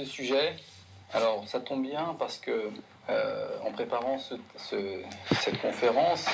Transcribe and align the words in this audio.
Sujet. 0.00 0.56
Alors, 1.12 1.44
ça 1.46 1.60
tombe 1.60 1.82
bien 1.82 2.16
parce 2.18 2.38
que, 2.38 2.70
euh, 3.10 3.58
en 3.62 3.72
préparant 3.72 4.16
cette 4.18 5.60
conférence, 5.60 6.26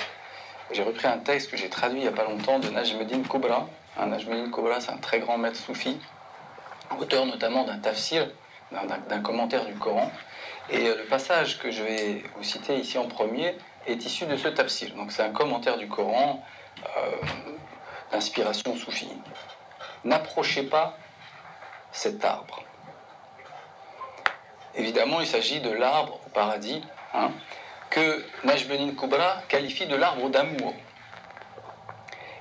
j'ai 0.70 0.84
repris 0.84 1.08
un 1.08 1.18
texte 1.18 1.50
que 1.50 1.56
j'ai 1.56 1.68
traduit 1.68 1.98
il 1.98 2.02
n'y 2.02 2.08
a 2.08 2.12
pas 2.12 2.24
longtemps 2.24 2.60
de 2.60 2.68
Najmuddin 2.68 3.22
Kubra. 3.22 3.68
Un 3.98 4.06
Najmuddin 4.06 4.52
Kubra, 4.52 4.80
c'est 4.80 4.92
un 4.92 4.98
très 4.98 5.18
grand 5.18 5.38
maître 5.38 5.56
soufi, 5.56 5.98
auteur 7.00 7.26
notamment 7.26 7.64
d'un 7.64 7.79
tafsir, 7.79 8.30
d'un 8.71 9.21
commentaire 9.21 9.67
du 9.67 9.75
Coran. 9.75 10.11
Et 10.71 10.87
euh, 10.87 10.97
le 10.97 11.04
passage 11.06 11.59
que 11.59 11.72
je 11.72 11.83
vais 11.83 12.22
vous 12.37 12.45
citer 12.45 12.77
ici 12.77 12.97
en 12.97 13.09
premier 13.09 13.56
est 13.88 14.04
issu 14.04 14.27
de 14.27 14.37
ce 14.37 14.49
tafsir. 14.49 14.95
Donc, 14.95 15.11
c'est 15.11 15.22
un 15.22 15.33
commentaire 15.33 15.79
du 15.79 15.88
Coran 15.88 16.45
euh, 16.97 17.11
d'inspiration 18.12 18.77
soufie. 18.77 19.11
N'approchez 20.05 20.62
pas 20.62 20.97
cet 21.91 22.25
arbre. 22.25 22.62
Évidemment, 24.79 25.20
il 25.20 25.27
s'agit 25.27 25.61
de 25.61 25.71
l'arbre 25.71 26.21
au 26.25 26.30
paradis, 26.30 26.80
hein, 27.12 27.33
que 27.91 28.25
Najbenin 28.45 28.95
Kubra 28.95 29.43
qualifie 29.48 29.87
de 29.87 29.97
l'arbre 29.97 30.29
d'amour. 30.30 30.73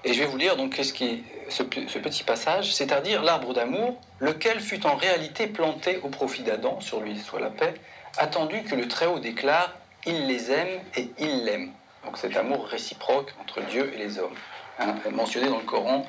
Et 0.04 0.14
je 0.14 0.20
vais 0.20 0.26
vous 0.26 0.38
lire 0.38 0.56
donc 0.56 0.76
ce, 0.76 1.64
petit 1.64 2.24
passage, 2.24 2.74
c'est-à-dire 2.74 3.24
l'arbre 3.24 3.54
d'amour, 3.54 4.00
lequel 4.20 4.60
fut 4.62 4.86
en 4.86 4.96
réalité 4.96 5.48
planté 5.48 6.00
au 6.04 6.10
profit 6.10 6.44
d'Adam, 6.44 6.80
sur 6.80 7.00
lui 7.02 7.18
soit 7.18 7.40
la 7.40 7.50
paix, 7.50 7.74
attendu 8.18 8.64
que 8.64 8.76
le 8.76 8.88
Très-Haut 8.88 9.20
déclare 9.20 9.74
Il 10.06 10.28
les 10.28 10.52
aime 10.52 10.80
et 10.96 11.10
il 11.18 11.44
l'aime. 11.44 11.72
Donc 12.06 12.18
cet 12.18 12.38
amour 12.38 12.68
réciproque 12.68 13.34
entre 13.42 13.62
Dieu 13.62 13.92
et 13.96 13.98
les 13.98 14.20
hommes, 14.20 14.36
hein, 14.80 14.94
mentionné 15.12 15.50
dans 15.50 15.58
le 15.58 15.66
Coran, 15.66 16.06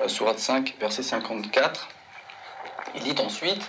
euh, 0.00 0.08
Surat 0.08 0.38
5, 0.38 0.76
verset 0.80 1.02
54. 1.02 1.88
Il 2.96 3.02
dit 3.02 3.14
ensuite 3.20 3.68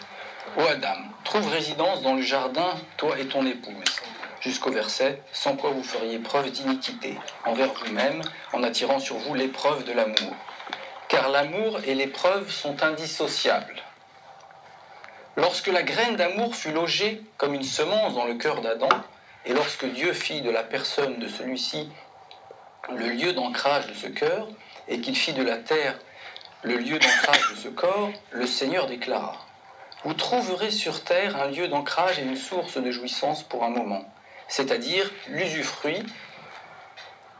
Ô 0.57 0.61
Adam, 0.61 0.97
trouve 1.23 1.47
résidence 1.49 2.01
dans 2.01 2.15
le 2.15 2.23
jardin, 2.23 2.73
toi 2.97 3.17
et 3.19 3.27
ton 3.27 3.45
épouse, 3.45 4.01
jusqu'au 4.41 4.71
verset 4.71 5.21
sans 5.31 5.55
quoi 5.55 5.69
vous 5.69 5.83
feriez 5.83 6.17
preuve 6.17 6.49
d'iniquité 6.49 7.17
envers 7.45 7.71
vous-même 7.73 8.21
en 8.51 8.63
attirant 8.63 8.99
sur 8.99 9.17
vous 9.17 9.35
l'épreuve 9.35 9.85
de 9.85 9.93
l'amour. 9.93 10.35
Car 11.07 11.29
l'amour 11.29 11.79
et 11.85 11.93
l'épreuve 11.93 12.49
sont 12.51 12.83
indissociables. 12.83 13.83
Lorsque 15.37 15.67
la 15.67 15.83
graine 15.83 16.15
d'amour 16.15 16.55
fut 16.55 16.71
logée 16.71 17.21
comme 17.37 17.53
une 17.53 17.63
semence 17.63 18.15
dans 18.15 18.25
le 18.25 18.33
cœur 18.33 18.61
d'Adam, 18.61 18.89
et 19.45 19.53
lorsque 19.53 19.85
Dieu 19.85 20.11
fit 20.11 20.41
de 20.41 20.49
la 20.49 20.63
personne 20.63 21.19
de 21.19 21.27
celui-ci 21.27 21.89
le 22.89 23.09
lieu 23.09 23.33
d'ancrage 23.33 23.87
de 23.87 23.93
ce 23.93 24.07
cœur, 24.07 24.47
et 24.87 25.01
qu'il 25.01 25.15
fit 25.15 25.33
de 25.33 25.43
la 25.43 25.57
terre 25.57 25.97
le 26.63 26.77
lieu 26.77 26.97
d'ancrage 26.97 27.51
de 27.51 27.55
ce 27.55 27.67
corps, 27.67 28.09
le 28.31 28.47
Seigneur 28.47 28.87
déclara 28.87 29.37
Vous 30.03 30.15
trouverez 30.15 30.71
sur 30.71 31.03
terre 31.03 31.39
un 31.39 31.47
lieu 31.47 31.67
d'ancrage 31.67 32.17
et 32.17 32.23
une 32.23 32.35
source 32.35 32.77
de 32.77 32.89
jouissance 32.89 33.43
pour 33.43 33.63
un 33.63 33.69
moment, 33.69 34.03
c'est-à-dire 34.47 35.11
l'usufruit, 35.27 36.03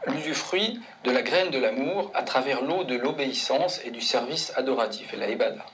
l'usufruit 0.06 0.80
de 1.02 1.10
la 1.10 1.22
graine 1.22 1.50
de 1.50 1.58
l'amour 1.58 2.12
à 2.14 2.22
travers 2.22 2.62
l'eau 2.62 2.84
de 2.84 2.94
l'obéissance 2.94 3.80
et 3.84 3.90
du 3.90 4.00
service 4.00 4.52
adoratif, 4.54 5.12
et 5.12 5.16
la 5.16 5.28
ibada, 5.28 5.66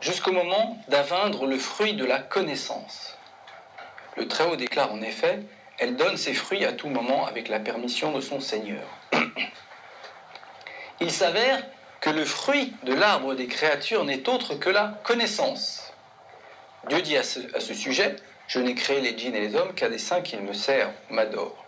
jusqu'au 0.00 0.30
moment 0.30 0.78
d'avindre 0.86 1.44
le 1.44 1.58
fruit 1.58 1.94
de 1.94 2.04
la 2.04 2.20
connaissance. 2.20 3.18
Le 4.16 4.28
Très-Haut 4.28 4.56
déclare 4.56 4.92
en 4.92 5.02
effet 5.02 5.40
Elle 5.78 5.96
donne 5.96 6.16
ses 6.16 6.34
fruits 6.34 6.64
à 6.64 6.72
tout 6.72 6.88
moment 6.88 7.26
avec 7.26 7.48
la 7.48 7.58
permission 7.58 8.12
de 8.12 8.20
son 8.20 8.38
Seigneur. 8.38 8.86
Il 11.00 11.10
s'avère 11.10 11.64
que 12.04 12.10
le 12.10 12.26
fruit 12.26 12.74
de 12.82 12.92
l'arbre 12.92 13.32
des 13.32 13.46
créatures 13.46 14.04
n'est 14.04 14.28
autre 14.28 14.56
que 14.56 14.68
la 14.68 15.00
connaissance. 15.04 15.90
Dieu 16.90 17.00
dit 17.00 17.16
à 17.16 17.22
ce, 17.22 17.72
sujet, 17.72 18.16
je 18.46 18.58
n'ai 18.58 18.74
créé 18.74 19.00
les 19.00 19.16
djinns 19.16 19.34
et 19.34 19.40
les 19.40 19.56
hommes 19.56 19.72
qu'à 19.72 19.88
des 19.88 19.96
saints 19.96 20.20
qu'ils 20.20 20.42
me 20.42 20.52
servent, 20.52 20.92
m'adorent. 21.08 21.64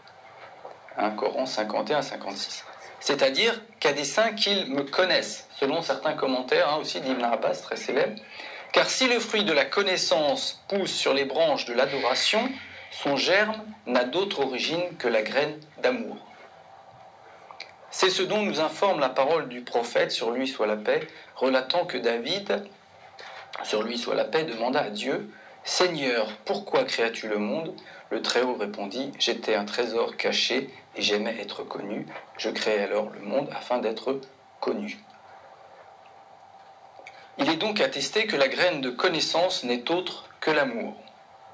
1 0.99 1.13
Coran 1.13 1.45
51-56. 1.45 2.65
C'est-à-dire 3.01 3.59
qu'à 3.81 3.95
des 3.95 4.05
saints 4.05 4.35
qu'ils 4.35 4.71
me 4.75 4.83
connaissent, 4.83 5.49
selon 5.59 5.81
certains 5.81 6.13
commentaires, 6.13 6.71
hein, 6.71 6.81
aussi 6.83 7.01
d'Ibn 7.01 7.25
Abbas, 7.25 7.63
très 7.63 7.77
célèbre. 7.77 8.21
Car 8.73 8.91
si 8.91 9.09
le 9.09 9.19
fruit 9.21 9.45
de 9.45 9.55
la 9.55 9.65
connaissance 9.65 10.63
pousse 10.69 10.93
sur 10.93 11.15
les 11.15 11.25
branches 11.25 11.65
de 11.65 11.73
l'adoration, 11.73 12.47
son 12.91 13.17
germe 13.17 13.65
n'a 13.87 14.05
d'autre 14.05 14.41
origine 14.41 14.99
que 14.99 15.09
la 15.09 15.23
graine 15.23 15.59
d'amour. 15.83 16.19
C'est 17.99 18.11
ce 18.11 18.23
dont 18.23 18.43
nous 18.43 18.61
informe 18.61 19.01
la 19.01 19.09
parole 19.09 19.49
du 19.49 19.63
prophète, 19.63 20.13
sur 20.13 20.31
lui 20.31 20.47
soit 20.47 20.67
la 20.67 20.77
paix, 20.77 21.09
relatant 21.35 21.87
que 21.87 21.97
David, 21.97 22.63
sur 23.65 23.83
lui 23.83 23.97
soit 23.97 24.15
la 24.15 24.27
paix, 24.27 24.45
demanda 24.45 24.81
à 24.81 24.91
Dieu, 24.91 25.31
Seigneur, 25.65 26.31
pourquoi 26.45 26.85
créas-tu 26.85 27.27
le 27.27 27.39
monde? 27.39 27.75
Le 28.11 28.21
Très-Haut 28.21 28.53
répondit, 28.53 29.13
J'étais 29.19 29.55
un 29.55 29.65
trésor 29.65 30.19
caché 30.19 30.69
et 30.95 31.01
j'aimais 31.01 31.39
être 31.41 31.63
connu. 31.63 32.07
Je 32.37 32.51
créai 32.51 32.81
alors 32.81 33.09
le 33.09 33.21
monde 33.21 33.49
afin 33.57 33.79
d'être 33.79 34.21
connu. 34.61 34.99
Il 37.39 37.49
est 37.49 37.57
donc 37.57 37.81
attesté 37.81 38.27
que 38.27 38.37
la 38.37 38.49
graine 38.49 38.83
de 38.83 38.91
connaissance 38.91 39.65
n'est 39.65 39.91
autre 39.91 40.29
que 40.41 40.51
l'amour. 40.51 41.01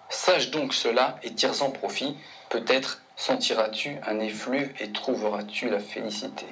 Sache 0.09 0.51
donc 0.51 0.75
cela 0.75 1.21
et 1.23 1.33
tire-en 1.33 1.71
profit, 1.71 2.17
peut-être 2.49 3.02
sentiras-tu 3.23 3.99
un 4.05 4.19
effluve 4.19 4.73
et 4.81 4.91
trouveras-tu 4.91 5.71
la 5.71 5.79
félicité? 5.79 6.47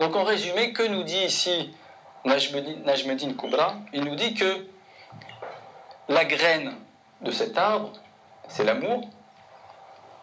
Donc 0.00 0.16
en 0.16 0.24
résumé, 0.24 0.72
que 0.72 0.82
nous 0.82 1.04
dit 1.04 1.24
ici 1.24 1.72
Najmuddin 2.24 3.34
Kubra? 3.34 3.76
Il 3.92 4.02
nous 4.02 4.16
dit 4.16 4.34
que 4.34 4.66
la 6.08 6.24
graine 6.24 6.74
de 7.20 7.30
cet 7.30 7.56
arbre, 7.56 7.92
c'est 8.48 8.64
l'amour, 8.64 9.08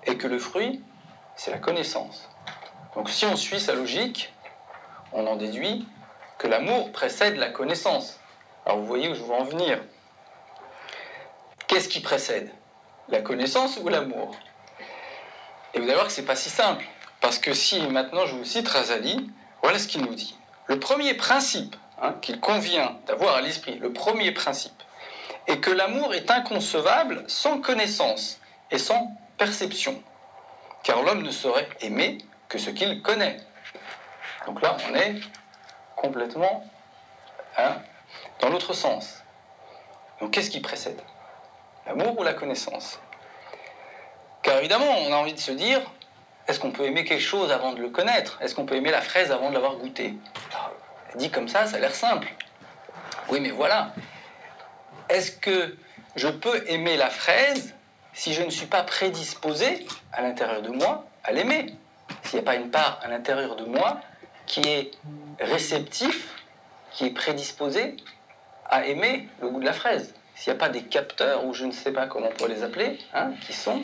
et 0.06 0.18
que 0.18 0.28
le 0.28 0.38
fruit, 0.38 0.84
c'est 1.38 1.52
la 1.52 1.60
connaissance. 1.60 2.30
Donc 2.94 3.10
si 3.10 3.26
on 3.26 3.38
suit 3.38 3.62
sa 3.62 3.74
logique, 3.74 4.34
on 5.14 5.26
en 5.28 5.38
déduit 5.38 5.88
que 6.40 6.48
l'amour 6.48 6.92
précède 6.92 7.38
la 7.38 7.50
connaissance. 7.50 8.20
Alors 8.66 8.80
vous 8.80 8.86
voyez 8.86 9.08
où 9.08 9.16
je 9.16 9.24
veux 9.24 9.34
en 9.34 9.46
venir. 9.46 9.82
Qu'est-ce 11.68 11.88
qui 11.88 12.02
précède? 12.02 12.52
La 13.08 13.22
connaissance 13.22 13.78
ou 13.78 13.88
l'amour? 13.88 14.36
Et 15.74 15.80
vous 15.80 15.86
allez 15.86 15.94
voir 15.94 16.08
que 16.08 16.14
ce 16.14 16.22
n'est 16.22 16.28
pas 16.28 16.36
si 16.36 16.50
simple. 16.50 16.86
Parce 17.22 17.40
que 17.40 17.54
si 17.54 17.82
maintenant 17.88 18.26
je 18.26 18.36
vous 18.36 18.46
cite 18.46 18.68
Razali, 18.68 19.30
voilà 19.62 19.80
ce 19.80 19.88
qu'il 19.88 20.02
nous 20.02 20.14
dit. 20.14 20.36
Le 20.68 20.80
premier 20.80 21.14
principe 21.14 21.76
hein, 22.02 22.16
qu'il 22.22 22.40
convient 22.40 22.98
d'avoir 23.08 23.36
à 23.36 23.42
l'esprit, 23.42 23.76
le 23.80 23.94
premier 23.94 24.32
principe, 24.32 24.84
est 25.48 25.60
que 25.60 25.72
l'amour 25.72 26.14
est 26.14 26.30
inconcevable 26.32 27.24
sans 27.28 27.60
connaissance 27.60 28.40
et 28.72 28.78
sans 28.78 29.16
perception. 29.38 30.02
Car 30.84 31.02
l'homme 31.04 31.24
ne 31.24 31.32
saurait 31.32 31.70
aimer 31.82 32.18
que 32.50 32.58
ce 32.58 32.70
qu'il 32.70 33.02
connaît. 33.02 33.38
Donc 34.46 34.62
là, 34.62 34.78
on 34.90 34.96
est 34.96 35.16
complètement 35.96 36.66
hein, 37.58 37.78
dans 38.42 38.50
l'autre 38.50 38.74
sens. 38.74 39.24
Donc 40.20 40.32
qu'est-ce 40.32 40.50
qui 40.50 40.60
précède? 40.60 41.02
L'amour 41.86 42.20
ou 42.20 42.24
la 42.24 42.34
connaissance? 42.34 43.00
Car 44.44 44.60
évidemment, 44.60 45.00
on 45.08 45.12
a 45.12 45.16
envie 45.16 45.34
de 45.34 45.40
se 45.40 45.52
dire, 45.52 45.82
est-ce 46.48 46.60
qu'on 46.60 46.72
peut 46.72 46.86
aimer 46.86 47.06
quelque 47.06 47.22
chose 47.22 47.52
avant 47.52 47.74
de 47.74 47.82
le 47.82 47.90
connaître? 47.90 48.38
Est-ce 48.42 48.54
qu'on 48.54 48.66
peut 48.66 48.76
aimer 48.76 48.92
la 48.92 49.02
fraise 49.02 49.32
avant 49.32 49.50
de 49.50 49.54
l'avoir 49.54 49.76
goûtée? 49.78 50.14
Dit 51.16 51.32
comme 51.32 51.48
ça, 51.48 51.66
ça 51.66 51.78
a 51.78 51.80
l'air 51.80 51.96
simple. 51.96 52.28
Oui, 53.30 53.40
mais 53.40 53.52
voilà. 53.52 53.94
Est-ce 55.10 55.32
que 55.32 55.76
je 56.16 56.28
peux 56.28 56.64
aimer 56.70 56.98
la 56.98 57.10
fraise 57.10 57.74
si 58.14 58.34
je 58.34 58.44
ne 58.44 58.50
suis 58.50 58.66
pas 58.66 58.84
prédisposé 58.84 59.88
à 60.12 60.22
l'intérieur 60.22 60.62
de 60.62 60.70
moi 60.70 61.06
à 61.24 61.32
l'aimer? 61.32 61.74
S'il 62.24 62.40
n'y 62.40 62.46
a 62.46 62.52
pas 62.52 62.56
une 62.56 62.70
part 62.70 63.00
à 63.02 63.08
l'intérieur 63.08 63.56
de 63.56 63.66
moi 63.66 64.02
qui 64.46 64.62
est 64.68 64.92
réceptif, 65.40 66.36
qui 66.92 67.06
est 67.06 67.12
prédisposé 67.12 67.96
à 68.70 68.86
aimer 68.86 69.30
le 69.42 69.50
goût 69.50 69.60
de 69.60 69.66
la 69.66 69.74
fraise? 69.74 70.14
S'il 70.36 70.52
n'y 70.52 70.58
a 70.58 70.60
pas 70.60 70.70
des 70.70 70.84
capteurs, 70.84 71.46
ou 71.46 71.54
je 71.54 71.66
ne 71.66 71.72
sais 71.72 71.92
pas 71.94 72.08
comment 72.08 72.28
on 72.28 72.36
peut 72.36 72.48
les 72.48 72.64
appeler, 72.64 73.00
hein, 73.14 73.32
qui 73.46 73.54
sont 73.54 73.84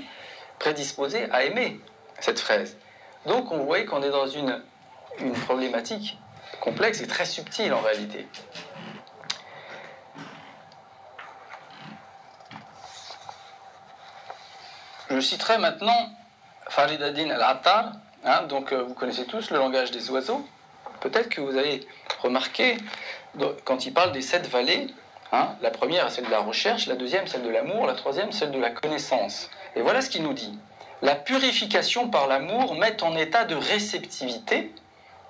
prédisposé 0.59 1.27
à 1.31 1.43
aimer 1.43 1.79
cette 2.19 2.39
fraise. 2.39 2.77
Donc 3.25 3.51
on 3.51 3.63
voit 3.63 3.81
qu'on 3.83 4.03
est 4.03 4.11
dans 4.11 4.27
une, 4.27 4.61
une 5.19 5.33
problématique 5.33 6.17
complexe 6.61 7.01
et 7.01 7.07
très 7.07 7.25
subtile 7.25 7.73
en 7.73 7.81
réalité. 7.81 8.27
Je 15.09 15.19
citerai 15.19 15.57
maintenant 15.57 16.11
Farid 16.69 17.01
ad-Din 17.01 17.31
al-Attar, 17.31 17.93
hein, 18.23 18.43
donc 18.43 18.71
euh, 18.71 18.83
vous 18.83 18.93
connaissez 18.93 19.25
tous 19.25 19.49
le 19.49 19.57
langage 19.57 19.89
des 19.89 20.11
oiseaux. 20.11 20.47
Peut-être 21.01 21.29
que 21.29 21.41
vous 21.41 21.57
avez 21.57 21.87
remarqué, 22.21 22.77
quand 23.65 23.85
il 23.85 23.93
parle 23.93 24.11
des 24.11 24.21
sept 24.21 24.47
vallées, 24.47 24.87
hein, 25.31 25.55
la 25.61 25.71
première 25.71 26.11
celle 26.11 26.25
de 26.25 26.29
la 26.29 26.39
recherche, 26.39 26.85
la 26.85 26.95
deuxième 26.95 27.25
celle 27.25 27.41
de 27.41 27.49
l'amour, 27.49 27.87
la 27.87 27.95
troisième 27.95 28.31
celle 28.31 28.51
de 28.51 28.59
la 28.59 28.69
connaissance. 28.69 29.49
Et 29.75 29.81
voilà 29.81 30.01
ce 30.01 30.09
qu'il 30.09 30.23
nous 30.23 30.33
dit. 30.33 30.57
La 31.01 31.15
purification 31.15 32.09
par 32.09 32.27
l'amour 32.27 32.75
met 32.75 33.01
en 33.03 33.15
état 33.15 33.45
de 33.45 33.55
réceptivité 33.55 34.73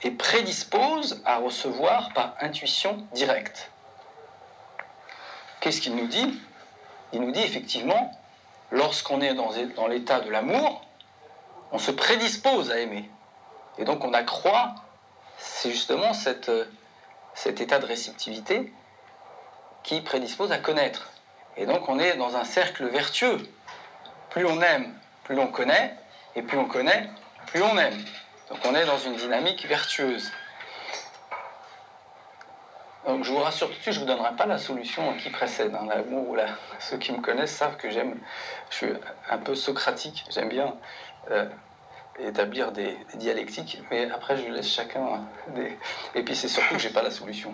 et 0.02 0.12
prédispose 0.12 1.22
à 1.26 1.38
recevoir 1.38 2.14
par 2.14 2.36
intuition 2.40 3.06
directe. 3.14 3.72
qu'est-ce 5.60 5.82
qu'il 5.82 5.96
nous 5.96 6.08
dit? 6.08 6.40
Il 7.12 7.22
nous 7.22 7.32
dit 7.32 7.42
effectivement, 7.42 8.12
lorsqu'on 8.72 9.22
est 9.22 9.34
dans, 9.34 9.88
l'état 9.88 10.22
de 10.22 10.30
l'amour, 10.30 10.82
on 11.72 11.80
se 11.80 11.92
prédispose 11.92 12.72
à 12.72 12.80
aimer. 12.80 13.10
Et 13.78 13.84
donc 13.84 14.04
on 14.04 14.14
accroît, 14.14 14.76
c'est 15.38 15.72
justement 15.72 16.14
cet 16.14 16.50
état 17.46 17.80
de 17.80 17.86
réceptivité 17.86 18.72
qui 19.84 20.02
prédispose 20.02 20.52
à 20.52 20.58
connaître. 20.58 21.12
Et 21.58 21.66
donc 21.66 21.90
on 21.90 22.00
est 22.00 22.16
dans 22.16 22.36
un 22.36 22.44
cercle 22.44 22.86
vertueux. 22.86 23.40
Plus 24.30 24.46
on 24.46 24.62
aime, 24.62 24.94
plus 25.24 25.40
on 25.40 25.48
connaît, 25.48 25.96
et 26.36 26.42
plus 26.42 26.58
on 26.58 26.66
connaît, 26.66 27.10
plus 27.48 27.62
on 27.62 27.78
aime. 27.78 27.98
Donc 28.50 28.60
on 28.66 28.76
est 28.76 28.86
dans 28.86 28.98
une 28.98 29.16
dynamique 29.16 29.66
vertueuse. 29.66 30.32
Donc 33.08 33.24
je 33.24 33.32
vous 33.32 33.40
rassure 33.40 33.68
tout 33.70 33.76
de 33.76 33.82
suite, 33.82 33.94
je 33.94 34.00
ne 34.02 34.06
vous 34.06 34.12
donnerai 34.12 34.36
pas 34.36 34.46
la 34.46 34.58
solution 34.58 35.14
qui 35.16 35.30
précède. 35.30 35.74
Hein, 35.74 35.88
ceux 36.80 36.98
qui 36.98 37.12
me 37.12 37.22
connaissent 37.22 37.56
savent 37.56 37.78
que 37.78 37.90
j'aime, 37.90 38.20
je 38.70 38.76
suis 38.76 38.94
un 39.30 39.38
peu 39.38 39.56
socratique, 39.56 40.26
j'aime 40.30 40.50
bien 40.50 40.76
euh, 41.32 41.46
établir 42.20 42.72
des, 42.72 42.98
dialectiques, 43.16 43.82
mais 43.90 44.12
après 44.12 44.38
je 44.38 44.48
laisse 44.52 44.72
chacun 44.72 45.26
des... 45.56 45.78
Et 46.14 46.24
puis 46.24 46.36
c'est 46.36 46.48
surtout 46.48 46.76
que 46.76 46.80
je 46.80 46.88
n'ai 46.88 46.94
pas 46.94 47.02
la 47.02 47.12
solution. 47.12 47.54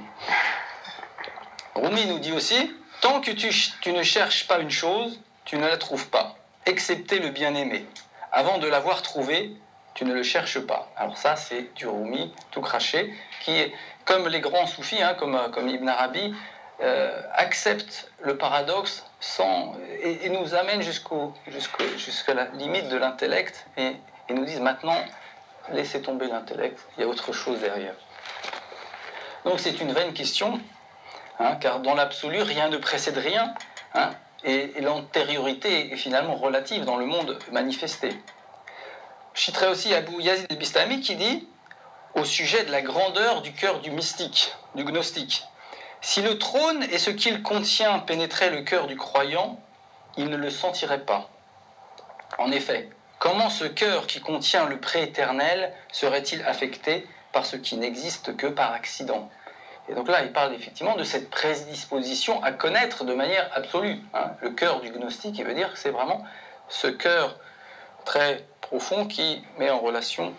Rumi 1.75 2.05
nous 2.07 2.19
dit 2.19 2.31
aussi, 2.31 2.73
tant 3.01 3.21
que 3.21 3.31
tu 3.31 3.91
ne 3.91 4.03
cherches 4.03 4.47
pas 4.47 4.59
une 4.59 4.71
chose, 4.71 5.19
tu 5.45 5.57
ne 5.57 5.67
la 5.67 5.77
trouves 5.77 6.09
pas, 6.09 6.35
excepté 6.65 7.19
le 7.19 7.29
bien-aimé. 7.29 7.85
Avant 8.31 8.57
de 8.57 8.67
l'avoir 8.67 9.01
trouvé, 9.01 9.51
tu 9.93 10.05
ne 10.05 10.13
le 10.13 10.23
cherches 10.23 10.59
pas. 10.59 10.91
Alors 10.97 11.17
ça, 11.17 11.35
c'est 11.35 11.73
du 11.75 11.87
Rumi, 11.87 12.33
tout 12.51 12.61
craché, 12.61 13.13
qui, 13.41 13.73
comme 14.03 14.27
les 14.27 14.41
grands 14.41 14.67
soufis, 14.67 15.01
hein, 15.01 15.15
comme, 15.15 15.39
comme 15.53 15.69
Ibn 15.69 15.87
Arabi, 15.87 16.33
euh, 16.81 17.21
accepte 17.33 18.11
le 18.21 18.37
paradoxe 18.37 19.05
sans, 19.21 19.75
et, 20.01 20.27
nous 20.29 20.53
amène 20.55 20.81
jusqu'au, 20.81 21.33
jusqu'à 21.47 22.33
la 22.33 22.45
limite 22.47 22.89
de 22.89 22.97
l'intellect 22.97 23.65
et, 23.77 23.95
et 24.27 24.33
nous 24.33 24.43
disent 24.43 24.59
maintenant, 24.59 24.97
laissez 25.71 26.01
tomber 26.01 26.27
l'intellect, 26.27 26.85
il 26.97 27.01
y 27.01 27.03
a 27.05 27.07
autre 27.07 27.31
chose 27.31 27.61
derrière. 27.61 27.95
Donc 29.45 29.59
c'est 29.59 29.79
une 29.79 29.93
vaine 29.93 30.11
question, 30.13 30.59
hein, 31.39 31.55
car 31.61 31.79
dans 31.79 31.93
l'absolu, 31.93 32.41
rien 32.41 32.67
ne 32.67 32.77
précède 32.77 33.17
rien. 33.17 33.53
Hein, 33.93 34.09
et, 34.45 34.79
l'antériorité 34.81 35.91
est 35.91 35.97
finalement 35.97 36.35
relative 36.35 36.85
dans 36.85 36.97
le 36.97 37.05
monde 37.05 37.37
manifesté. 37.51 38.09
Je 39.33 39.41
citerai 39.41 39.67
aussi 39.67 39.93
Abu 39.93 40.21
Yazid 40.21 40.45
al-Bistami 40.49 41.01
qui 41.01 41.15
dit 41.15 41.47
au 42.13 42.23
sujet 42.23 42.63
de 42.63 42.71
la 42.71 42.81
grandeur 42.81 43.41
du 43.41 43.51
cœur 43.51 43.81
du 43.81 43.91
mystique, 43.91 44.53
du 44.75 44.85
gnostique. 44.85 45.43
Si 45.99 46.21
le 46.21 46.37
trône 46.37 46.83
et 46.83 46.99
ce 46.99 47.09
qu'il 47.09 47.41
contient 47.43 47.99
pénétraient 47.99 48.51
le 48.51 48.61
cœur 48.61 48.87
du 48.87 48.95
croyant, 48.95 49.59
il 50.15 50.29
ne 50.29 50.37
le 50.37 50.49
sentirait 50.49 51.03
pas. 51.03 51.29
En 52.37 52.51
effet, 52.51 52.89
comment 53.19 53.49
ce 53.49 53.65
cœur 53.65 54.07
qui 54.07 54.21
contient 54.21 54.67
le 54.67 54.79
prééternel 54.79 55.73
serait-il 55.91 56.43
affecté 56.43 57.07
par 57.33 57.45
ce 57.45 57.57
qui 57.57 57.75
n'existe 57.75 58.37
que 58.37 58.47
par 58.47 58.71
accident? 58.71 59.29
Et 59.87 59.93
donc 59.93 60.07
là, 60.07 60.23
il 60.23 60.31
parle 60.31 60.53
effectivement 60.53 60.95
de 60.95 61.03
cette 61.03 61.29
prédisposition 61.29 62.41
à 62.43 62.51
connaître 62.51 63.03
de 63.03 63.13
manière 63.13 63.49
absolue. 63.53 63.99
Hein. 64.13 64.31
Le 64.41 64.49
cœur 64.49 64.81
du 64.81 64.89
gnostique, 64.89 65.37
il 65.37 65.45
veut 65.45 65.53
dire 65.53 65.71
que 65.71 65.77
c'est 65.77 65.91
vraiment 65.91 66.23
ce 66.69 66.87
cœur 66.87 67.37
très 68.03 68.45
profond 68.61 69.05
qui 69.05 69.43
met 69.59 69.69
en 69.69 69.79
relation 69.79 70.33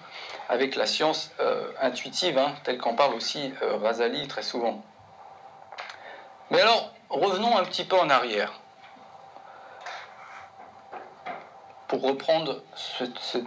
avec 0.49 0.75
la 0.75 0.87
science 0.87 1.33
euh, 1.41 1.71
intuitive, 1.81 2.39
hein, 2.39 2.55
telle 2.65 2.79
qu'en 2.79 2.95
parle 2.95 3.15
aussi 3.15 3.53
euh, 3.63 3.77
Razali 3.77 4.27
très 4.27 4.43
souvent. 4.43 4.83
Mais 6.51 6.61
alors, 6.61 6.93
revenons 7.09 7.57
un 7.57 7.65
petit 7.65 7.85
peu 7.85 7.97
en 7.97 8.11
arrière. 8.11 8.61
Pour 11.89 12.03
reprendre 12.03 12.63
ce 12.75 13.39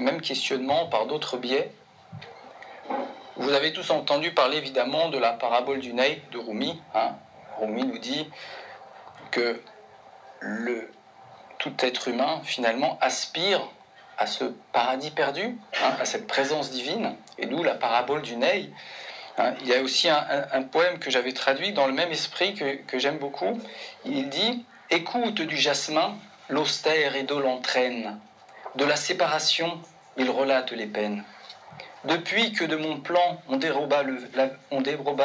même 0.00 0.20
questionnement 0.20 0.86
par 0.86 1.06
d'autres 1.06 1.36
biais, 1.38 1.72
vous 3.36 3.52
avez 3.52 3.72
tous 3.72 3.90
entendu 3.90 4.32
parler 4.32 4.58
évidemment 4.58 5.08
de 5.08 5.18
la 5.18 5.32
parabole 5.32 5.80
du 5.80 5.92
nez 5.92 6.22
de 6.30 6.38
Rumi. 6.38 6.80
Hein. 6.94 7.16
Rumi 7.60 7.84
nous 7.84 7.98
dit 7.98 8.28
que 9.30 9.60
le, 10.40 10.90
tout 11.58 11.74
être 11.80 12.08
humain 12.08 12.40
finalement 12.44 12.98
aspire 13.00 13.60
à 14.18 14.26
ce 14.26 14.44
paradis 14.72 15.10
perdu, 15.10 15.58
hein, 15.82 15.96
à 16.00 16.04
cette 16.04 16.28
présence 16.28 16.70
divine, 16.70 17.16
et 17.38 17.46
d'où 17.46 17.64
la 17.64 17.74
parabole 17.74 18.22
du 18.22 18.36
nez. 18.36 18.70
Hein. 19.38 19.54
Il 19.62 19.66
y 19.66 19.74
a 19.74 19.82
aussi 19.82 20.08
un, 20.08 20.62
poème 20.62 21.00
que 21.00 21.10
j'avais 21.10 21.32
traduit 21.32 21.72
dans 21.72 21.88
le 21.88 21.92
même 21.92 22.12
esprit 22.12 22.54
que, 22.54 22.76
que 22.86 23.00
j'aime 23.00 23.18
beaucoup. 23.18 23.60
Il 24.04 24.28
dit 24.28 24.64
Écoute 24.90 25.42
du 25.42 25.56
jasmin, 25.56 26.14
l'austère 26.48 27.16
et 27.16 27.24
l'entraîne. 27.24 28.20
De 28.76 28.84
la 28.84 28.96
séparation, 28.96 29.80
il 30.16 30.30
relate 30.30 30.70
les 30.70 30.86
peines. 30.86 31.24
Depuis 32.04 32.52
que 32.52 32.64
de 32.64 32.76
mon 32.76 33.00
plan 33.00 33.42
on 33.48 33.56
déroba, 33.56 34.02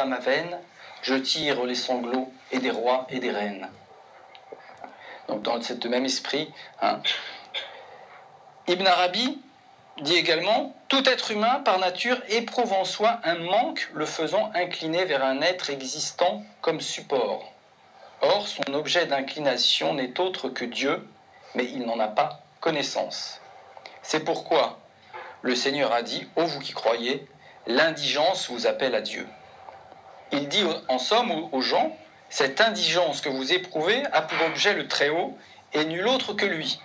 ma 0.06 0.18
veine, 0.18 0.58
je 1.02 1.14
tire 1.14 1.64
les 1.64 1.74
sanglots 1.74 2.32
et 2.52 2.58
des 2.58 2.70
rois 2.70 3.06
et 3.10 3.18
des 3.18 3.30
reines. 3.30 3.68
Donc 5.28 5.42
dans 5.42 5.60
ce 5.60 5.74
même 5.88 6.04
esprit, 6.04 6.50
hein. 6.80 7.00
Ibn 8.66 8.86
Arabi 8.86 9.38
dit 10.00 10.16
également 10.16 10.74
Tout 10.88 11.08
être 11.08 11.30
humain, 11.30 11.60
par 11.64 11.78
nature, 11.78 12.20
éprouve 12.28 12.72
en 12.72 12.84
soi 12.84 13.20
un 13.24 13.36
manque 13.36 13.90
le 13.94 14.06
faisant 14.06 14.50
incliner 14.54 15.04
vers 15.04 15.24
un 15.24 15.40
être 15.40 15.70
existant 15.70 16.42
comme 16.60 16.80
support. 16.80 17.52
Or, 18.22 18.48
son 18.48 18.74
objet 18.74 19.06
d'inclination 19.06 19.94
n'est 19.94 20.20
autre 20.20 20.48
que 20.48 20.64
Dieu, 20.64 21.06
mais 21.54 21.64
il 21.64 21.84
n'en 21.86 21.98
a 21.98 22.08
pas 22.08 22.40
connaissance. 22.60 23.40
C'est 24.02 24.24
pourquoi, 24.24 24.78
le 25.42 25.54
Seigneur 25.54 25.92
a 25.92 26.02
dit, 26.02 26.28
ô 26.36 26.44
vous 26.44 26.60
qui 26.60 26.72
croyez, 26.72 27.26
l'indigence 27.66 28.50
vous 28.50 28.66
appelle 28.66 28.94
à 28.94 29.00
Dieu. 29.00 29.26
Il 30.32 30.48
dit 30.48 30.64
en 30.88 30.98
somme 30.98 31.30
aux 31.52 31.60
gens, 31.60 31.96
cette 32.28 32.60
indigence 32.60 33.20
que 33.20 33.28
vous 33.28 33.52
éprouvez 33.52 34.04
a 34.12 34.22
pour 34.22 34.46
objet 34.46 34.74
le 34.74 34.86
Très-Haut 34.86 35.36
et 35.72 35.84
nul 35.84 36.06
autre 36.06 36.34
que 36.34 36.46
lui. 36.46 36.80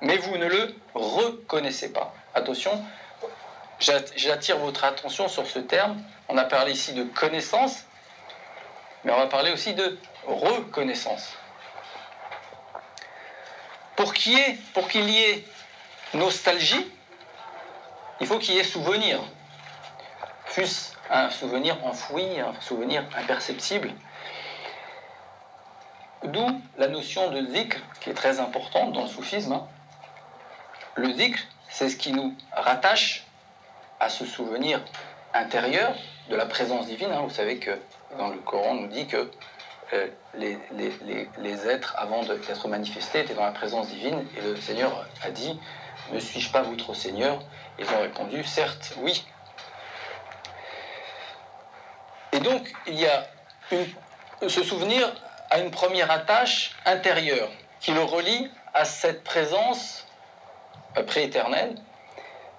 Mais 0.00 0.16
vous 0.16 0.36
ne 0.36 0.46
le 0.46 0.74
reconnaissez 0.94 1.92
pas. 1.92 2.14
Attention, 2.34 2.84
j'attire 3.78 4.58
votre 4.58 4.84
attention 4.84 5.28
sur 5.28 5.46
ce 5.46 5.58
terme. 5.58 6.02
On 6.28 6.36
a 6.36 6.44
parlé 6.44 6.72
ici 6.72 6.92
de 6.92 7.04
connaissance, 7.04 7.84
mais 9.04 9.12
on 9.12 9.16
va 9.16 9.26
parler 9.26 9.52
aussi 9.52 9.74
de 9.74 9.98
reconnaissance. 10.26 11.34
Pour 13.96 14.12
qu'il 14.12 14.34
y 15.10 15.18
ait 15.18 15.44
nostalgie, 16.14 16.86
il 18.20 18.26
faut 18.26 18.38
qu'il 18.38 18.54
y 18.54 18.58
ait 18.58 18.64
souvenir. 18.64 19.20
Fût-ce 20.46 20.92
un 21.10 21.30
souvenir 21.30 21.76
enfoui, 21.84 22.40
un 22.40 22.52
souvenir 22.60 23.04
imperceptible. 23.16 23.92
D'où 26.24 26.60
la 26.76 26.88
notion 26.88 27.30
de 27.30 27.40
dhikr 27.40 27.78
qui 28.00 28.10
est 28.10 28.14
très 28.14 28.40
importante 28.40 28.92
dans 28.92 29.02
le 29.02 29.08
soufisme. 29.08 29.52
Hein. 29.52 29.66
Le 30.96 31.12
dhikr, 31.12 31.38
c'est 31.70 31.88
ce 31.88 31.96
qui 31.96 32.12
nous 32.12 32.34
rattache 32.52 33.24
à 34.00 34.08
ce 34.08 34.24
souvenir 34.24 34.80
intérieur 35.32 35.94
de 36.28 36.36
la 36.36 36.46
présence 36.46 36.86
divine. 36.86 37.12
Hein. 37.12 37.22
Vous 37.22 37.30
savez 37.30 37.58
que 37.58 37.70
dans 38.18 38.28
le 38.28 38.38
Coran, 38.38 38.70
on 38.70 38.74
nous 38.74 38.88
dit 38.88 39.06
que 39.06 39.30
euh, 39.92 40.08
les, 40.34 40.58
les, 41.38 41.68
êtres, 41.68 41.94
avant 41.96 42.22
d'être 42.22 42.68
manifestés, 42.68 43.20
étaient 43.20 43.34
dans 43.34 43.44
la 43.44 43.52
présence 43.52 43.88
divine. 43.88 44.24
Et 44.36 44.40
le 44.42 44.56
Seigneur 44.56 45.06
a 45.22 45.30
dit 45.30 45.58
Ne 46.12 46.18
suis-je 46.18 46.50
pas 46.50 46.62
votre 46.62 46.94
Seigneur? 46.94 47.40
Ils 47.78 47.88
ont 47.90 48.00
répondu, 48.00 48.44
certes, 48.44 48.94
oui. 48.98 49.24
Et 52.32 52.40
donc, 52.40 52.72
il 52.86 52.94
y 52.94 53.06
a 53.06 53.26
ce 54.46 54.62
souvenir 54.62 55.12
a 55.50 55.58
une 55.58 55.70
première 55.70 56.10
attache 56.10 56.76
intérieure 56.84 57.48
qui 57.80 57.92
le 57.92 58.02
relie 58.02 58.50
à 58.74 58.84
cette 58.84 59.24
présence 59.24 60.06
prééternelle. 61.06 61.74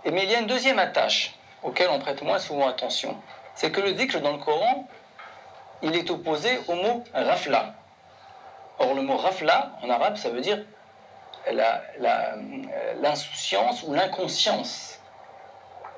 Mais 0.05 0.23
il 0.23 0.31
y 0.31 0.35
a 0.35 0.39
une 0.39 0.47
deuxième 0.47 0.79
attache 0.79 1.35
auquel 1.61 1.89
on 1.89 1.99
prête 1.99 2.21
moins 2.21 2.39
souvent 2.39 2.67
attention. 2.67 3.17
C'est 3.55 3.71
que 3.71 3.81
le 3.81 3.93
dhikr 3.93 4.21
dans 4.21 4.31
le 4.31 4.37
Coran, 4.37 4.87
il 5.81 5.95
est 5.95 6.09
opposé 6.09 6.59
au 6.67 6.75
mot 6.75 7.03
rafla. 7.13 7.75
Or, 8.79 8.93
le 8.93 9.01
mot 9.01 9.17
rafla, 9.17 9.73
en 9.81 9.89
arabe, 9.89 10.15
ça 10.15 10.29
veut 10.29 10.41
dire 10.41 10.63
l'insouciance 13.01 13.83
ou 13.83 13.93
l'inconscience. 13.93 14.88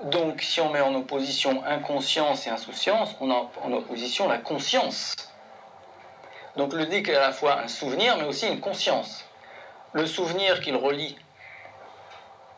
Donc, 0.06 0.42
si 0.42 0.60
on 0.62 0.70
met 0.70 0.82
en 0.82 0.96
opposition 0.96 1.64
inconscience 1.64 2.48
et 2.48 2.50
insouciance, 2.50 3.16
on 3.20 3.30
a 3.30 3.50
en 3.64 3.72
opposition 3.72 4.28
la 4.28 4.40
conscience. 4.40 5.16
Donc, 6.56 6.74
le 6.74 6.86
dit 6.86 6.98
est 6.98 7.16
à 7.16 7.22
la 7.22 7.32
fois 7.32 7.60
un 7.60 7.68
souvenir, 7.68 8.18
mais 8.18 8.26
aussi 8.26 8.48
une 8.48 8.60
conscience. 8.60 9.26
Le 9.94 10.06
souvenir 10.06 10.62
qu'il 10.62 10.76
relie 10.76 11.16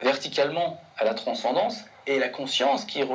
verticalement 0.01 0.81
à 0.97 1.03
la 1.03 1.13
transcendance, 1.13 1.83
et 2.05 2.19
la 2.19 2.29
conscience 2.29 2.85
qui 2.85 2.99
le 2.99 3.05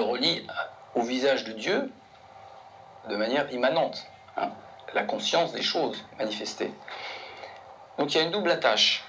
relie 0.00 0.46
au 0.94 1.02
visage 1.02 1.44
de 1.44 1.52
Dieu 1.52 1.92
de 3.08 3.16
manière 3.16 3.50
immanente. 3.52 4.06
hein, 4.36 4.50
la 4.94 5.02
conscience 5.02 5.52
des 5.52 5.62
choses 5.62 6.04
manifestées. 6.18 6.72
Donc 7.98 8.14
il 8.14 8.18
y 8.18 8.20
a 8.20 8.24
une 8.24 8.30
double 8.30 8.50
attache. 8.50 9.04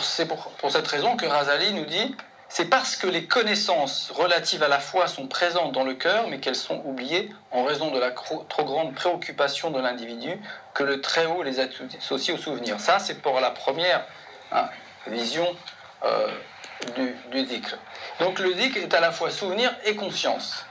C'est 0.00 0.26
pour, 0.26 0.70
cette 0.70 0.86
raison 0.86 1.16
que 1.16 1.26
Razali 1.26 1.72
nous 1.72 1.84
dit 1.84 2.14
c'est 2.48 2.66
parce 2.66 2.96
que 2.96 3.08
les 3.08 3.24
connaissances 3.24 4.12
relatives 4.14 4.62
à 4.62 4.68
la 4.68 4.78
foi 4.78 5.08
sont 5.08 5.26
présentes 5.26 5.72
dans 5.72 5.82
le 5.82 5.94
cœur, 5.94 6.28
mais 6.28 6.38
qu'elles 6.38 6.54
sont 6.54 6.80
oubliées 6.84 7.30
en 7.50 7.64
raison 7.64 7.90
de 7.90 7.98
la 7.98 8.12
trop 8.12 8.46
grande 8.64 8.94
préoccupation 8.94 9.70
de 9.72 9.80
l'individu, 9.80 10.38
que 10.72 10.84
le 10.84 11.00
Très-Haut 11.00 11.42
les 11.42 11.58
associe 11.58 12.38
au 12.38 12.40
souvenir. 12.40 12.78
Ça, 12.78 13.00
c'est 13.00 13.20
pour 13.20 13.40
la 13.40 13.50
première 13.50 14.04
hein, 14.52 14.68
vision 15.08 15.46
euh, 16.04 16.28
du, 16.94 17.44
du 17.44 17.60
Donc 18.20 18.38
le 18.38 18.54
dhikr 18.54 18.78
est 18.78 18.94
à 18.94 19.00
la 19.00 19.10
fois 19.10 19.30
souvenir 19.30 19.74
et 19.84 19.96
conscience. 19.96 20.64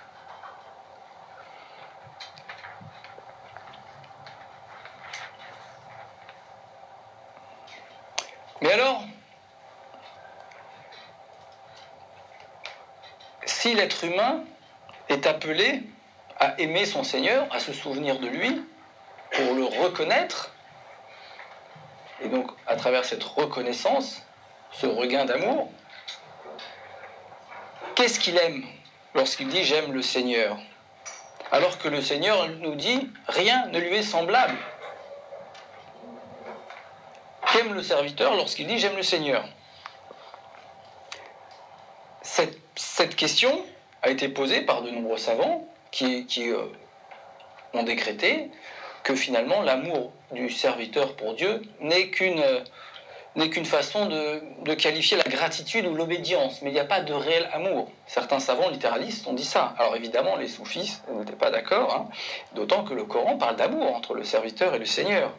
Mais 8.66 8.72
alors, 8.72 9.04
si 13.46 13.76
l'être 13.76 14.04
humain 14.06 14.44
est 15.08 15.28
appelé 15.28 15.84
à 16.40 16.60
aimer 16.60 16.86
son 16.88 17.04
Seigneur, 17.04 17.48
à 17.52 17.60
se 17.60 17.74
souvenir 17.74 18.18
de 18.18 18.26
lui, 18.26 18.66
pour 19.34 19.54
le 19.54 19.66
reconnaître, 19.66 20.52
et 22.24 22.28
donc 22.28 22.50
à 22.66 22.76
travers 22.76 23.06
cette 23.06 23.24
reconnaissance, 23.24 24.24
ce 24.72 24.88
regain 24.88 25.26
d'amour, 25.26 25.70
qu'est-ce 27.94 28.20
qu'il 28.20 28.36
aime 28.36 28.66
lorsqu'il 29.14 29.48
dit 29.48 29.64
j'aime 29.64 29.94
le 29.94 30.02
Seigneur 30.02 30.58
Alors 31.52 31.78
que 31.78 31.88
le 31.88 32.02
Seigneur 32.02 32.50
nous 32.62 32.74
dit 32.74 33.12
rien 33.28 33.68
ne 33.68 33.78
lui 33.78 33.98
est 33.98 34.02
semblable. 34.02 34.58
Qu'aime 37.56 37.74
le 37.74 37.84
serviteur 37.84 38.36
lorsqu'il 38.36 38.68
dit 38.68 38.80
j'aime 38.80 38.98
le 38.98 39.04
Seigneur 39.04 39.46
cette 42.76 43.16
question 43.16 43.64
a 44.02 44.10
été 44.10 44.28
posée 44.28 44.62
par 44.62 44.82
de 44.82 44.90
nombreux 44.90 45.18
savants 45.18 45.66
qui, 45.92 46.26
euh, 46.40 46.66
ont 47.74 47.84
décrété 47.84 48.50
que 49.04 49.16
finalement 49.16 49.62
l'amour 49.62 50.12
du 50.34 50.50
serviteur 50.50 51.16
pour 51.16 51.34
Dieu 51.36 51.62
n'est 51.80 52.10
qu'une 52.10 52.42
façon 53.66 54.08
de, 54.08 54.74
qualifier 54.74 55.16
la 55.16 55.24
gratitude 55.24 55.86
ou 55.86 55.94
l'obédience, 55.94 56.62
mais 56.62 56.72
il 56.72 56.74
n'y 56.74 56.80
a 56.80 56.86
pas 56.86 57.02
de 57.02 57.14
réel 57.14 57.50
amour. 57.54 57.90
Certains 58.08 58.40
savants 58.40 58.70
littéralistes 58.70 59.28
ont 59.28 59.34
dit 59.34 59.46
ça. 59.46 59.76
Alors 59.78 59.96
évidemment, 59.96 60.36
les 60.36 60.50
soufis 60.50 61.00
n'étaient 61.18 61.34
pas 61.34 61.52
d'accord, 61.52 61.94
hein, 61.94 62.10
d'autant 62.54 62.84
que 62.84 62.94
le 62.94 63.06
Coran 63.06 63.38
parle 63.38 63.56
d'amour 63.56 63.96
entre 63.96 64.14
le 64.14 64.26
serviteur 64.26 64.76
et 64.76 64.80
le 64.80 64.86
Seigneur. 64.86 65.32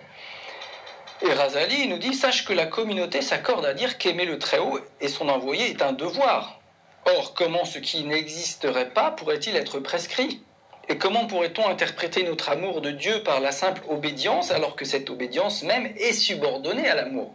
Et 1.23 1.33
Razali 1.33 1.89
nous 1.89 1.99
dit 1.99 2.15
Sache 2.15 2.45
que 2.45 2.53
la 2.53 2.67
communauté 2.67 3.23
s'accorde 3.23 3.65
à 3.65 3.75
dire 3.75 3.99
qu'aimer 3.99 4.27
le 4.27 4.39
Très-Haut 4.39 4.79
et 5.01 5.09
son 5.09 5.29
envoyé 5.29 5.71
est 5.71 5.83
un 5.83 5.93
devoir, 5.93 6.61
Or, 7.09 7.35
comment 7.35 7.65
ce 7.65 7.79
qui 7.79 8.03
n'existerait 8.03 8.91
pas 8.91 9.13
pourrait-il 9.13 9.55
être 9.55 9.79
prescrit? 9.79 10.43
Et 10.89 10.99
comment 10.99 11.27
pourrait-on 11.27 11.69
interpréter 11.69 12.25
notre 12.25 12.49
amour 12.49 12.81
de 12.81 12.91
Dieu 12.91 13.23
par 13.23 13.39
la 13.39 13.53
simple 13.53 13.83
obédience 13.89 14.51
alors 14.51 14.75
que 14.75 14.85
cette 14.85 15.09
obédience 15.09 15.63
même 15.63 15.87
est 15.97 16.13
subordonnée 16.13 16.89
à 16.89 16.97
l'amour? 16.97 17.33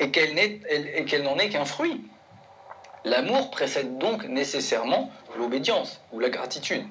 Et 0.00 0.10
qu'elle 0.10 1.22
n'en 1.22 1.38
est 1.38 1.48
qu'un 1.48 1.64
fruit? 1.64 2.02
L'amour 3.04 3.52
précède 3.52 3.96
donc 3.98 4.24
nécessairement 4.24 5.12
l'obédience 5.38 6.00
ou 6.10 6.18
la 6.18 6.28
gratitude. 6.28 6.84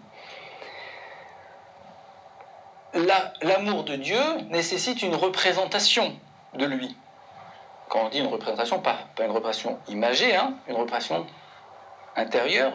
L'amour 3.42 3.84
de 3.84 3.98
Dieu 3.98 4.22
nécessite 4.50 5.02
une 5.02 5.16
représentation 5.16 6.16
de 6.54 6.66
lui. 6.66 6.96
Quand 7.90 8.06
on 8.06 8.10
dit 8.10 8.20
une 8.20 8.28
représentation, 8.28 8.80
pas, 8.80 9.00
une 9.20 9.32
représentation 9.32 9.78
imagée, 9.90 10.34
hein, 10.34 10.54
une 10.70 10.76
représentation 10.76 11.28
intérieure, 12.16 12.74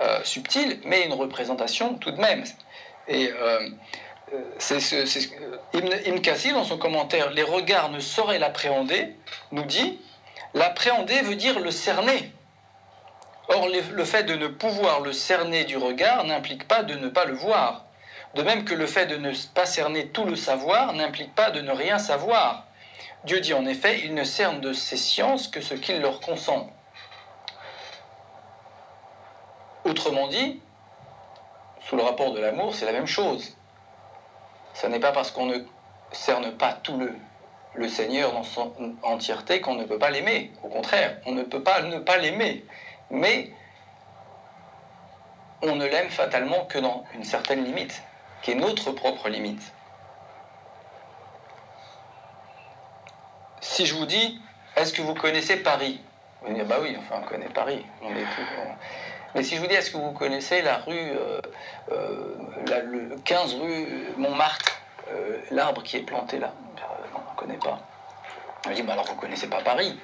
euh, 0.00 0.18
subtile, 0.24 0.80
mais 0.84 1.04
une 1.04 1.12
représentation 1.12 1.94
tout 1.94 2.10
de 2.10 2.20
même. 2.20 2.42
Et 3.06 3.30
euh, 3.30 3.68
c'est 4.58 4.80
ce, 4.80 5.28
Ibn, 5.74 6.20
Kassir, 6.20 6.54
dans 6.54 6.64
son 6.64 6.78
commentaire, 6.78 7.30
les 7.30 7.44
regards 7.44 7.90
ne 7.90 8.00
sauraient 8.00 8.40
l'appréhender, 8.40 9.14
nous 9.52 9.62
dit 9.62 10.00
l'appréhender 10.54 11.20
veut 11.22 11.36
dire 11.36 11.60
le 11.60 11.70
cerner. 11.70 12.32
Or, 13.46 13.68
le 13.68 14.04
fait 14.04 14.24
de 14.24 14.34
ne 14.34 14.48
pouvoir 14.48 15.00
le 15.00 15.12
cerner 15.12 15.64
du 15.64 15.76
regard 15.76 16.24
n'implique 16.24 16.66
pas 16.66 16.82
de 16.82 16.94
ne 16.94 17.08
pas 17.08 17.26
le 17.26 17.34
voir. 17.34 17.83
De 18.34 18.42
même 18.42 18.64
que 18.64 18.74
le 18.74 18.86
fait 18.86 19.06
de 19.06 19.16
ne 19.16 19.32
pas 19.54 19.66
cerner 19.66 20.08
tout 20.08 20.24
le 20.24 20.34
savoir 20.34 20.92
n'implique 20.92 21.34
pas 21.34 21.50
de 21.50 21.60
ne 21.60 21.70
rien 21.70 21.98
savoir. 21.98 22.66
Dieu 23.24 23.40
dit 23.40 23.54
en 23.54 23.64
effet, 23.64 24.00
il 24.04 24.14
ne 24.14 24.24
cerne 24.24 24.60
de 24.60 24.72
ses 24.72 24.96
sciences 24.96 25.48
que 25.48 25.60
ce 25.60 25.74
qu'il 25.74 26.00
leur 26.00 26.20
consent. 26.20 26.68
Autrement 29.84 30.28
dit, 30.28 30.60
sous 31.80 31.96
le 31.96 32.02
rapport 32.02 32.32
de 32.32 32.40
l'amour, 32.40 32.74
c'est 32.74 32.86
la 32.86 32.92
même 32.92 33.06
chose. 33.06 33.56
Ce 34.74 34.86
n'est 34.86 35.00
pas 35.00 35.12
parce 35.12 35.30
qu'on 35.30 35.46
ne 35.46 35.58
cerne 36.10 36.50
pas 36.52 36.72
tout 36.72 36.98
le, 36.98 37.14
le 37.74 37.88
Seigneur 37.88 38.32
dans 38.32 38.42
son 38.42 38.72
entièreté 39.02 39.60
qu'on 39.60 39.74
ne 39.74 39.84
peut 39.84 39.98
pas 39.98 40.10
l'aimer. 40.10 40.50
Au 40.62 40.68
contraire, 40.68 41.18
on 41.26 41.32
ne 41.32 41.42
peut 41.42 41.62
pas 41.62 41.82
ne 41.82 41.98
pas 41.98 42.16
l'aimer. 42.18 42.64
Mais 43.10 43.50
on 45.62 45.76
ne 45.76 45.86
l'aime 45.86 46.10
fatalement 46.10 46.64
que 46.66 46.78
dans 46.78 47.04
une 47.14 47.24
certaine 47.24 47.64
limite, 47.64 48.02
qui 48.44 48.50
est 48.50 48.56
notre 48.56 48.92
propre 48.92 49.30
limite. 49.30 49.72
Si 53.62 53.86
je 53.86 53.94
vous 53.94 54.04
dis, 54.04 54.38
est-ce 54.76 54.92
que 54.92 55.00
vous 55.00 55.14
connaissez 55.14 55.56
Paris? 55.56 55.98
Vous 56.40 56.48
allez 56.48 56.56
dire, 56.56 56.66
bah 56.66 56.76
oui, 56.82 56.94
enfin 56.98 57.22
on 57.22 57.26
connaît 57.26 57.48
Paris. 57.48 57.84
Mais 59.34 59.42
si 59.42 59.56
je 59.56 59.60
vous 59.62 59.66
dis, 59.66 59.74
est-ce 59.74 59.90
que 59.90 59.96
vous 59.96 60.12
connaissez 60.12 60.60
la 60.60 60.76
rue, 60.76 60.94
euh, 60.94 61.40
euh, 61.90 62.36
le 62.66 63.16
15 63.24 63.54
rue 63.54 63.86
Montmartre, 64.18 64.78
euh, 65.10 65.38
l'arbre 65.50 65.82
qui 65.82 65.96
est 65.96 66.02
planté 66.02 66.38
là? 66.38 66.52
Non, 66.76 67.20
on 67.26 67.32
ne 67.32 67.36
connaît 67.36 67.58
pas. 67.58 67.80
On 68.66 68.72
dit, 68.72 68.82
bah 68.82 68.92
alors 68.92 69.06
vous 69.06 69.14
ne 69.14 69.20
connaissez 69.20 69.48
pas 69.48 69.62
Paris? 69.62 69.98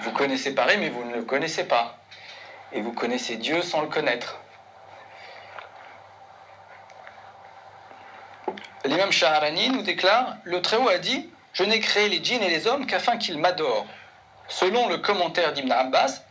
vous 0.00 0.12
connaissez 0.12 0.54
Paris, 0.54 0.76
mais 0.78 0.88
vous 0.88 1.04
ne 1.04 1.14
le 1.14 1.22
connaissez 1.22 1.64
pas. 1.64 1.98
Et 2.72 2.80
vous 2.80 2.92
connaissez 2.92 3.36
Dieu 3.36 3.62
sans 3.62 3.82
le 3.82 3.88
connaître. 3.88 4.41
L'imam 8.84 9.12
Shaharani 9.12 9.70
nous 9.70 9.82
déclare 9.82 10.36
Le 10.44 10.60
Très-Haut 10.60 10.88
a 10.88 10.98
dit 10.98 11.30
Je 11.52 11.62
n'ai 11.62 11.78
créé 11.78 12.08
les 12.08 12.22
djinns 12.22 12.42
et 12.42 12.50
les 12.50 12.66
hommes 12.66 12.86
qu'afin 12.86 13.16
qu'ils 13.16 13.38
m'adorent. 13.38 13.86
Selon 14.48 14.88
le 14.88 14.98
commentaire 14.98 15.52
d'Ibn 15.52 15.70
Abbas, 15.70 16.22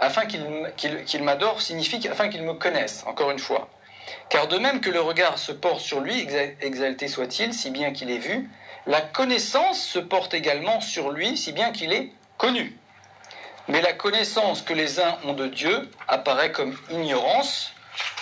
afin 0.00 0.26
qu'il 0.26 1.22
m'adore 1.22 1.62
signifie 1.62 2.06
afin 2.08 2.28
qu'il 2.28 2.42
me 2.42 2.54
connaisse, 2.54 3.04
encore 3.06 3.30
une 3.30 3.38
fois. 3.38 3.68
Car 4.28 4.48
de 4.48 4.58
même 4.58 4.80
que 4.80 4.90
le 4.90 5.00
regard 5.00 5.38
se 5.38 5.52
porte 5.52 5.80
sur 5.80 6.00
lui, 6.00 6.26
exalté 6.60 7.06
soit-il, 7.06 7.54
si 7.54 7.70
bien 7.70 7.92
qu'il 7.92 8.10
est 8.10 8.18
vu, 8.18 8.50
la 8.86 9.00
connaissance 9.00 9.80
se 9.80 10.00
porte 10.00 10.34
également 10.34 10.80
sur 10.80 11.12
lui, 11.12 11.36
si 11.36 11.52
bien 11.52 11.70
qu'il 11.70 11.92
est 11.92 12.10
connu. 12.38 12.76
Mais 13.68 13.80
la 13.80 13.92
connaissance 13.92 14.62
que 14.62 14.74
les 14.74 14.98
uns 14.98 15.16
ont 15.24 15.34
de 15.34 15.46
Dieu 15.46 15.88
apparaît 16.08 16.50
comme 16.50 16.76
ignorance 16.90 17.72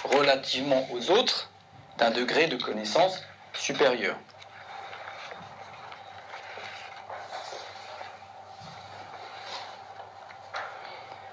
relativement 0.05 0.87
aux 0.93 1.11
autres 1.11 1.51
d'un 1.97 2.11
degré 2.11 2.47
de 2.47 2.57
connaissance 2.57 3.23
supérieur. 3.55 4.17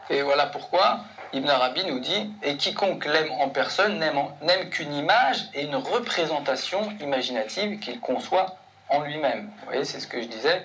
Et 0.10 0.22
voilà 0.22 0.48
pourquoi 0.48 1.02
Ibn 1.34 1.50
Arabi 1.50 1.86
nous 1.86 2.00
dit 2.00 2.32
Et 2.44 2.56
quiconque 2.56 3.06
l'aime 3.06 3.32
en 3.32 3.50
personne 3.50 4.00
n'aime 4.00 4.70
qu'une 4.70 4.94
image 4.94 5.50
et 5.54 5.64
une 5.64 5.76
représentation 5.76 6.92
imaginative 7.02 7.80
qu'il 7.80 8.00
conçoit 8.00 8.56
en 8.90 9.02
lui-même. 9.02 9.52
Vous 9.60 9.66
voyez, 9.66 9.84
c'est 9.84 10.00
ce 10.00 10.08
que 10.08 10.22
je 10.22 10.28
disais 10.28 10.64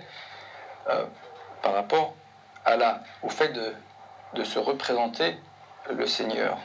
euh, 0.89 1.05
par 1.63 1.75
rapport 1.75 2.15
au 3.23 3.29
fait 3.29 3.53
de 4.35 4.45
se 4.45 4.61
représenter 4.61 5.37
le 5.91 6.07
Seigneur. 6.07 6.59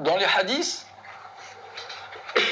Dans 0.00 0.16
les 0.16 0.24
hadiths, 0.24 0.86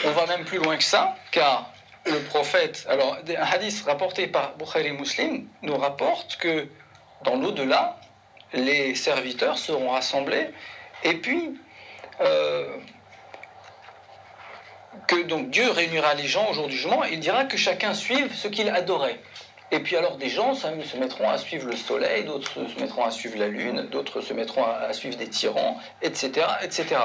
on 0.05 0.11
va 0.11 0.27
même 0.27 0.45
plus 0.45 0.59
loin 0.59 0.77
que 0.77 0.85
ça, 0.85 1.15
car 1.31 1.71
le 2.05 2.21
prophète, 2.25 2.87
alors 2.91 3.17
un 3.27 3.43
hadith 3.43 3.85
rapporté 3.87 4.27
par 4.27 4.55
Bukhari 4.57 4.93
Muslim 4.93 5.49
nous 5.63 5.77
rapporte 5.79 6.37
que 6.37 6.69
dans 7.25 7.37
l'au-delà, 7.37 7.99
les 8.53 8.95
serviteurs 8.95 9.57
seront 9.57 9.93
rassemblés 9.93 10.51
et 11.05 11.15
puis 11.15 11.59
euh, 12.21 12.77
que 15.07 15.23
donc 15.23 15.49
Dieu 15.49 15.71
réunira 15.71 16.13
les 16.15 16.27
gens 16.27 16.51
au 16.51 16.53
jour 16.53 16.67
du 16.67 16.77
jugement 16.77 17.05
il 17.05 17.19
dira 17.19 17.45
que 17.45 17.57
chacun 17.57 17.95
suive 17.95 18.35
ce 18.35 18.49
qu'il 18.49 18.69
adorait. 18.69 19.21
Et 19.71 19.81
puis 19.81 19.97
alors 19.97 20.17
des 20.17 20.29
gens 20.29 20.55
se 20.55 20.97
mettront 20.97 21.29
à 21.29 21.37
suivre 21.37 21.69
le 21.69 21.77
soleil, 21.77 22.25
d'autres 22.25 22.67
se 22.67 22.81
mettront 22.81 23.05
à 23.05 23.11
suivre 23.11 23.39
la 23.39 23.49
lune, 23.49 23.89
d'autres 23.91 24.21
se 24.21 24.33
mettront 24.33 24.65
à 24.65 24.93
suivre 24.93 25.17
des 25.17 25.29
tyrans, 25.29 25.79
etc. 26.03 26.47
etc. 26.63 26.97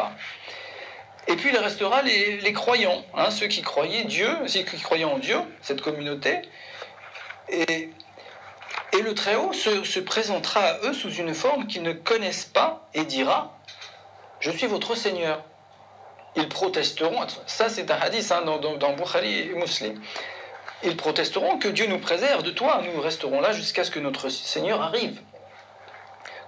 Et 1.27 1.35
puis 1.35 1.49
il 1.51 1.57
restera 1.57 2.01
les, 2.01 2.53
croyants, 2.53 3.03
hein, 3.15 3.31
ceux 3.31 3.47
qui 3.47 3.61
croyaient 3.61 4.05
Dieu, 4.05 4.29
ceux 4.47 4.61
qui 4.61 4.79
croyaient 4.79 5.03
en 5.03 5.19
Dieu, 5.19 5.37
cette 5.61 5.81
communauté. 5.81 6.41
Et, 7.49 7.89
le 8.93 9.13
Très-Haut 9.15 9.51
se, 9.51 9.83
se, 9.83 9.99
présentera 9.99 10.61
à 10.61 10.77
eux 10.83 10.93
sous 10.93 11.11
une 11.11 11.33
forme 11.33 11.67
qu'ils 11.67 11.81
ne 11.81 11.93
connaissent 11.93 12.45
pas 12.45 12.87
et 12.93 13.03
dira 13.03 13.57
Je 14.39 14.51
suis 14.51 14.67
votre 14.67 14.95
Seigneur 14.95 15.43
ils 16.35 16.49
protesteront, 16.49 17.27
ça 17.45 17.69
c'est 17.69 17.91
un 17.91 17.95
hadith 17.95 18.31
hein, 18.31 18.41
dans, 18.41 18.57
dans, 18.57 18.93
Bukhari 18.93 19.39
et 19.39 19.53
Muslim, 19.53 20.01
ils 20.83 20.97
protesteront 20.97 21.57
que 21.57 21.67
Dieu 21.67 21.87
nous 21.87 21.99
préserve 21.99 22.43
de 22.43 22.51
toi, 22.51 22.81
nous 22.83 23.01
resterons 23.01 23.41
là 23.41 23.51
jusqu'à 23.51 23.83
ce 23.83 23.91
que 23.91 23.99
notre 23.99 24.29
Seigneur 24.29 24.81
arrive. 24.81 25.21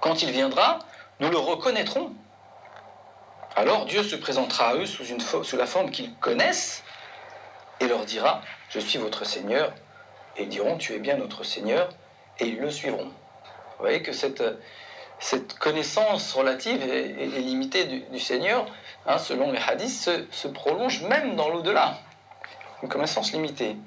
Quand 0.01 0.22
il 0.22 0.32
viendra, 0.32 0.80
nous 1.20 1.30
le 1.30 1.38
reconnaîtrons. 1.38 2.12
Alors 3.56 3.86
Dieu 3.86 4.04
se 4.04 4.15
présentera 4.15 4.70
à 4.70 4.75
eux 4.75 4.86
sous, 4.86 5.58
la 5.58 5.65
forme 5.65 5.89
qu'ils 5.92 6.13
connaissent 6.15 6.84
et 7.80 7.88
leur 7.88 8.06
dira, 8.06 8.42
je 8.70 8.80
suis 8.80 9.00
votre 9.00 9.25
Seigneur, 9.25 9.74
et 10.38 10.44
ils 10.44 10.50
diront, 10.50 10.77
tu 10.77 10.94
es 10.94 11.00
bien 11.00 11.18
notre 11.18 11.44
Seigneur, 11.44 11.89
et 12.39 12.46
ils 12.46 12.60
le 12.60 12.72
suivront. 12.72 13.06
Vous 13.08 13.82
voyez 13.82 14.01
que 14.01 14.13
cette, 14.13 14.44
cette 15.20 15.58
connaissance 15.60 16.34
relative 16.34 16.82
et, 16.84 17.27
limitée 17.27 17.86
du 17.86 18.20
Seigneur 18.20 18.65
Hein, 19.08 19.20
selon 19.20 19.51
les 19.51 19.60
hadiths, 19.60 20.10
se, 20.32 20.48
prolonge 20.48 21.04
même 21.04 21.36
dans 21.36 21.50
l'au-delà. 21.50 22.00
Une 22.82 22.89
connaissance 22.89 23.34
limitée. 23.34 23.77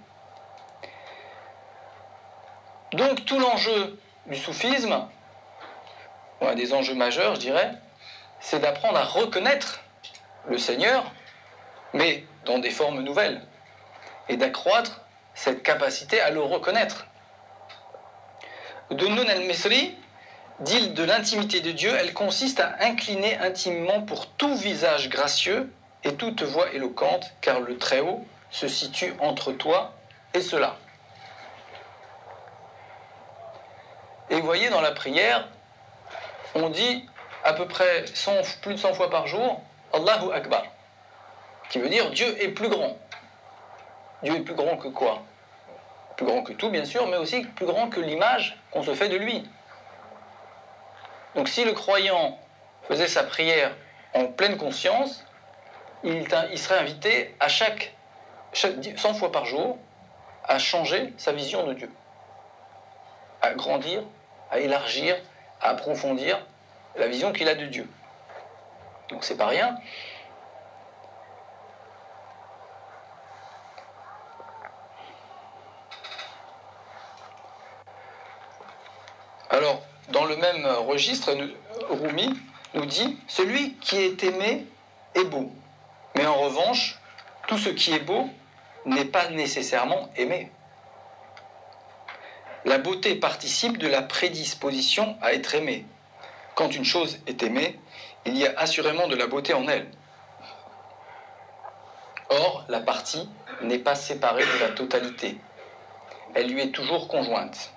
Donc 2.92 3.24
tout 3.24 3.38
l'enjeu 3.38 3.98
du 4.26 4.36
soufisme, 4.36 5.06
ou 6.40 6.46
un 6.46 6.54
des 6.54 6.72
enjeux 6.72 6.94
majeurs, 6.94 7.34
je 7.34 7.40
dirais, 7.40 7.72
c'est 8.40 8.60
d'apprendre 8.60 8.98
à 8.98 9.04
reconnaître 9.04 9.80
le 10.48 10.58
Seigneur, 10.58 11.04
mais 11.92 12.24
dans 12.44 12.58
des 12.58 12.70
formes 12.70 13.02
nouvelles, 13.02 13.42
et 14.28 14.36
d'accroître 14.36 15.02
cette 15.34 15.62
capacité 15.62 16.20
à 16.20 16.30
le 16.30 16.40
reconnaître. 16.40 17.06
De 18.90 19.06
Nun 19.06 19.28
al-Misri, 19.28 19.94
dit 20.60 20.88
de 20.88 21.04
l'intimité 21.04 21.60
de 21.60 21.70
Dieu, 21.72 21.94
elle 21.98 22.14
consiste 22.14 22.60
à 22.60 22.76
incliner 22.80 23.38
intimement 23.38 24.02
pour 24.02 24.26
tout 24.26 24.56
visage 24.56 25.08
gracieux 25.08 25.72
et 26.04 26.14
toute 26.14 26.42
voix 26.42 26.72
éloquente, 26.72 27.32
car 27.40 27.60
le 27.60 27.76
Très-Haut 27.76 28.24
se 28.50 28.66
situe 28.66 29.14
entre 29.20 29.52
toi 29.52 29.94
et 30.34 30.40
cela. 30.40 30.76
Et 34.30 34.36
vous 34.36 34.46
voyez, 34.46 34.68
dans 34.68 34.80
la 34.80 34.92
prière, 34.92 35.48
on 36.54 36.68
dit 36.68 37.08
à 37.44 37.52
peu 37.52 37.66
près 37.66 38.04
plus 38.62 38.74
de 38.74 38.78
100 38.78 38.94
fois 38.94 39.10
par 39.10 39.26
jour 39.26 39.60
Allahu 39.92 40.32
Akbar, 40.32 40.64
qui 41.70 41.78
veut 41.78 41.88
dire 41.88 42.10
Dieu 42.10 42.42
est 42.42 42.48
plus 42.48 42.68
grand. 42.68 42.98
Dieu 44.22 44.34
est 44.34 44.40
plus 44.40 44.54
grand 44.54 44.76
que 44.76 44.88
quoi? 44.88 45.22
Plus 46.16 46.26
grand 46.26 46.42
que 46.42 46.52
tout, 46.52 46.68
bien 46.70 46.84
sûr, 46.84 47.06
mais 47.06 47.16
aussi 47.16 47.42
plus 47.42 47.66
grand 47.66 47.88
que 47.88 48.00
l'image 48.00 48.58
qu'on 48.70 48.82
se 48.82 48.94
fait 48.94 49.08
de 49.08 49.16
lui. 49.16 49.48
Donc 51.34 51.48
si 51.48 51.64
le 51.64 51.72
croyant 51.72 52.38
faisait 52.88 53.06
sa 53.06 53.22
prière 53.22 53.74
en 54.14 54.26
pleine 54.26 54.56
conscience, 54.56 55.24
il, 56.02 56.28
serait 56.58 56.78
invité 56.78 57.34
à 57.40 57.48
chaque, 57.48 57.94
100 58.52 59.14
fois 59.14 59.32
par 59.32 59.44
jour 59.44 59.78
à 60.44 60.58
changer 60.58 61.12
sa 61.16 61.32
vision 61.32 61.66
de 61.66 61.74
Dieu, 61.74 61.90
à 63.42 63.52
grandir, 63.54 64.02
à 64.50 64.58
élargir, 64.58 65.16
à 65.60 65.70
approfondir 65.70 66.44
la 66.96 67.08
vision 67.08 67.32
qu'il 67.32 67.48
a 67.48 67.54
de 67.54 67.66
Dieu. 67.66 67.88
Donc 69.08 69.24
c'est 69.24 69.36
pas 69.36 69.46
rien. 69.46 69.76
Alors, 79.50 79.82
dans 80.10 80.26
le 80.26 80.36
même 80.36 80.66
registre, 80.86 81.34
Rumi 81.90 82.38
nous 82.74 82.86
dit 82.86 83.18
Celui 83.28 83.74
qui 83.76 83.96
est 83.96 84.22
aimé 84.22 84.66
est 85.14 85.24
beau. 85.24 85.50
Mais 86.16 86.26
en 86.26 86.34
revanche, 86.34 86.98
tout 87.46 87.58
ce 87.58 87.70
qui 87.70 87.92
est 87.92 88.00
beau 88.00 88.28
n'est 88.84 89.06
pas 89.06 89.30
nécessairement 89.30 90.10
aimé. 90.16 90.50
La 92.68 92.76
beauté 92.76 93.14
participe 93.14 93.78
de 93.78 93.88
la 93.88 94.02
prédisposition 94.02 95.16
à 95.22 95.32
être 95.32 95.54
aimé. 95.54 95.86
Quand 96.54 96.74
une 96.74 96.84
chose 96.84 97.18
est 97.26 97.42
aimée, 97.42 97.80
il 98.26 98.36
y 98.36 98.46
a 98.46 98.52
assurément 98.58 99.08
de 99.08 99.16
la 99.16 99.26
beauté 99.26 99.54
en 99.54 99.66
elle. 99.68 99.90
Or, 102.28 102.66
la 102.68 102.80
partie 102.80 103.26
n'est 103.62 103.78
pas 103.78 103.94
séparée 103.94 104.44
de 104.44 104.60
la 104.60 104.68
totalité. 104.68 105.38
Elle 106.34 106.52
lui 106.52 106.60
est 106.60 106.70
toujours 106.70 107.08
conjointe. 107.08 107.72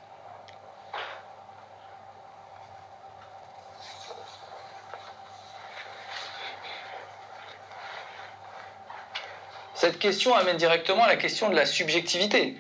Cette 9.74 10.00
question 10.00 10.36
amène 10.36 10.58
directement 10.58 11.06
à 11.06 11.08
la 11.08 11.16
question 11.16 11.50
de 11.50 11.56
la 11.56 11.66
subjectivité. 11.66 12.58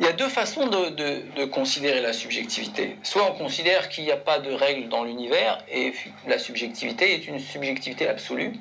Il 0.00 0.06
y 0.06 0.08
a 0.08 0.12
deux 0.12 0.28
façons 0.28 0.66
de, 0.66 1.44
considérer 1.44 2.00
la 2.00 2.12
subjectivité. 2.12 2.98
Soit 3.04 3.30
on 3.30 3.34
considère 3.38 3.88
qu'il 3.88 4.04
n'y 4.04 4.10
a 4.10 4.16
pas 4.16 4.40
de 4.40 4.52
règles 4.52 4.88
dans 4.88 5.04
l'univers 5.04 5.62
et 5.68 5.92
la 6.26 6.38
subjectivité 6.38 7.14
est 7.14 7.28
une 7.28 7.38
subjectivité 7.38 8.08
absolue. 8.08 8.54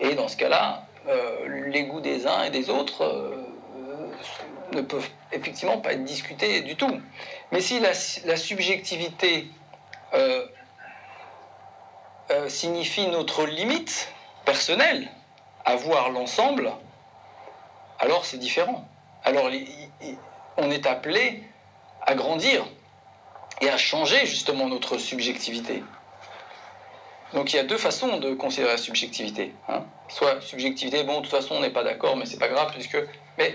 Et 0.00 0.14
dans 0.14 0.28
ce 0.28 0.36
cas-là, 0.38 0.86
euh, 1.08 1.68
les 1.68 1.84
goûts 1.84 2.00
des 2.00 2.26
uns 2.26 2.44
et 2.44 2.50
des 2.50 2.70
autres 2.70 3.04
euh, 3.04 3.36
ne 4.72 4.80
peuvent 4.80 5.08
effectivement 5.30 5.78
pas 5.78 5.92
être 5.92 6.04
discutés 6.04 6.62
du 6.62 6.74
tout. 6.74 7.00
Mais 7.50 7.60
si 7.60 7.78
la, 7.80 7.92
subjectivité 8.36 9.48
euh, 10.14 10.46
signifie 12.48 13.06
notre 13.08 13.44
limite 13.44 14.08
personnelle, 14.46 15.08
à 15.64 15.76
voir 15.76 16.10
l'ensemble, 16.10 16.72
alors 17.98 18.24
c'est 18.24 18.38
différent. 18.38 18.88
Alors 19.24 19.48
on 20.56 20.70
est 20.70 20.86
appelé 20.86 21.42
à 22.02 22.14
grandir 22.14 22.64
et 23.60 23.68
à 23.68 23.76
changer 23.76 24.26
justement 24.26 24.68
notre 24.68 24.98
subjectivité. 24.98 25.82
Donc 27.34 27.52
il 27.52 27.56
y 27.56 27.58
a 27.58 27.64
deux 27.64 27.78
façons 27.78 28.18
de 28.18 28.34
considérer 28.34 28.72
la 28.72 28.78
subjectivité. 28.78 29.54
Hein. 29.68 29.84
Soit 30.08 30.40
subjectivité, 30.42 31.02
bon, 31.04 31.18
de 31.18 31.22
toute 31.22 31.30
façon 31.30 31.54
on 31.54 31.60
n'est 31.60 31.70
pas 31.70 31.84
d'accord, 31.84 32.16
mais 32.16 32.26
c'est 32.26 32.38
pas 32.38 32.48
grave, 32.48 32.72
puisque. 32.72 32.98
Mais 33.38 33.54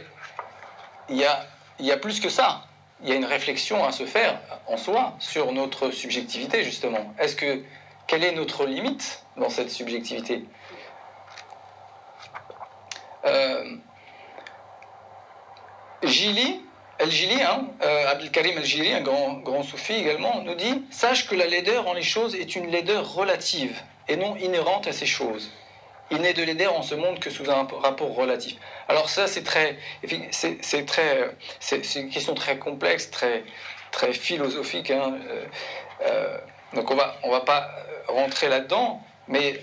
il 1.09 1.17
y, 1.17 1.91
a, 1.91 1.97
plus 1.97 2.19
que 2.19 2.29
ça. 2.29 2.63
Il 3.01 3.09
y 3.09 3.11
a 3.11 3.15
une 3.15 3.25
réflexion 3.25 3.85
à 3.85 3.91
se 3.91 4.05
faire 4.05 4.39
en 4.65 4.77
soi 4.77 5.13
sur 5.19 5.51
notre 5.51 5.91
subjectivité, 5.91 6.63
justement. 6.63 7.13
Est-ce 7.19 7.35
que. 7.35 7.63
Quelle 8.07 8.23
est 8.23 8.31
notre 8.31 8.65
limite 8.65 9.25
dans 9.35 9.49
cette 9.49 9.69
subjectivité? 9.69 10.45
Euh, 13.25 13.75
Gili, 16.03 16.61
El-Gili, 16.99 17.41
hein, 17.41 17.67
euh, 17.83 18.07
Abdelkarim 18.07 18.57
El-Gili, 18.57 18.93
un 18.93 19.01
grand, 19.01 19.33
grand 19.33 19.63
soufi 19.63 19.93
également, 19.93 20.41
nous 20.43 20.55
dit 20.55 20.83
Sache 20.89 21.27
que 21.27 21.35
la 21.35 21.45
laideur 21.45 21.87
en 21.87 21.93
les 21.93 22.03
choses 22.03 22.35
est 22.35 22.55
une 22.55 22.71
laideur 22.71 23.13
relative 23.13 23.79
et 24.07 24.15
non 24.15 24.35
inhérente 24.37 24.87
à 24.87 24.93
ces 24.93 25.05
choses. 25.05 25.51
Il 26.09 26.19
n'est 26.21 26.33
de 26.33 26.43
laideur 26.43 26.75
en 26.75 26.81
ce 26.81 26.95
monde 26.95 27.19
que 27.19 27.29
sous 27.29 27.49
un 27.51 27.67
rapport 27.81 28.15
relatif. 28.15 28.55
Alors 28.87 29.09
ça, 29.09 29.27
c'est 29.27 29.43
très, 29.43 29.77
c'est 30.31 30.85
très, 30.85 31.35
c'est 31.59 31.95
une 31.95 32.09
question 32.09 32.33
très 32.33 32.57
complexe, 32.57 33.11
très, 33.11 33.43
très 33.91 34.13
philosophique. 34.13 34.89
Hein. 34.89 35.17
Euh, 36.01 36.37
donc 36.73 36.89
on 36.89 36.95
va, 36.95 37.17
on 37.23 37.29
va 37.29 37.41
pas 37.41 37.69
rentrer 38.07 38.47
là-dedans, 38.47 39.01
mais 39.27 39.59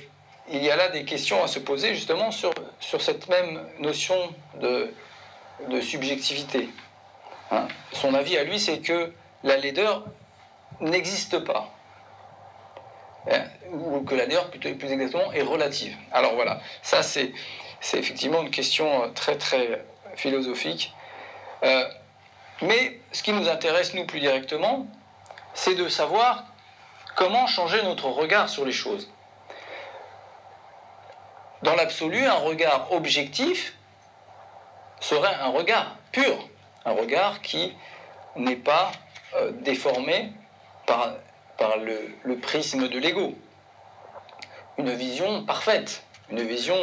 il 0.51 0.63
y 0.63 0.71
a 0.71 0.77
là 0.77 0.89
des 0.89 1.05
questions 1.05 1.43
à 1.43 1.49
se 1.49 1.59
poser 1.59 1.95
justement 1.95 2.31
sur, 2.31 2.53
sur 2.79 3.01
cette 3.01 3.29
même 3.29 3.67
notion 3.79 4.17
de, 4.61 4.93
de 5.71 5.81
subjectivité. 5.81 6.69
Hein. 7.51 7.69
Son 7.93 8.15
avis 8.15 8.37
à 8.37 8.45
lui, 8.45 8.59
c'est 8.59 8.79
que 8.79 9.13
la 9.43 9.57
laideur 9.57 10.05
n'existe 10.81 11.39
pas. 11.41 11.71
Hein, 13.31 13.45
ou 13.71 14.01
que 14.01 14.15
la 14.15 14.27
laideur, 14.27 14.51
plutôt, 14.51 14.73
plus 14.75 14.93
exactement, 14.93 15.33
est 15.33 15.43
relative. 15.43 15.97
Alors 16.13 16.35
voilà, 16.35 16.61
ça 16.83 17.03
c'est, 17.03 17.33
effectivement 17.93 18.43
une 18.43 18.51
question 18.51 19.13
très 19.15 19.37
très 19.37 19.85
philosophique. 20.17 20.95
Euh, 21.63 21.89
mais 22.63 22.99
ce 23.13 23.23
qui 23.23 23.33
nous 23.33 23.49
intéresse, 23.49 23.95
nous, 23.95 24.07
plus 24.07 24.21
directement, 24.21 24.87
c'est 25.55 25.75
de 25.75 25.89
savoir 25.89 26.45
comment 27.17 27.47
changer 27.47 27.83
notre 27.83 28.09
regard 28.09 28.49
sur 28.49 28.65
les 28.65 28.73
choses. 28.73 29.11
dans 31.63 31.75
l'absolu, 31.75 32.23
un 32.27 32.35
regard 32.35 32.93
objectif 32.93 33.75
serait 35.01 35.35
un 35.35 35.49
regard 35.49 35.97
pur, 36.13 36.49
un 36.85 36.93
regard 36.93 37.43
qui 37.43 37.75
n'est 38.37 38.57
pas 38.57 38.93
euh, 39.37 39.53
déformé 39.53 40.33
par, 40.87 41.17
le, 41.79 42.37
prisme 42.37 42.89
de 42.89 42.99
l'ego. 42.99 43.35
Une 44.77 44.93
vision 44.93 45.45
parfaite, 45.45 46.05
une 46.31 46.43
vision, 46.43 46.77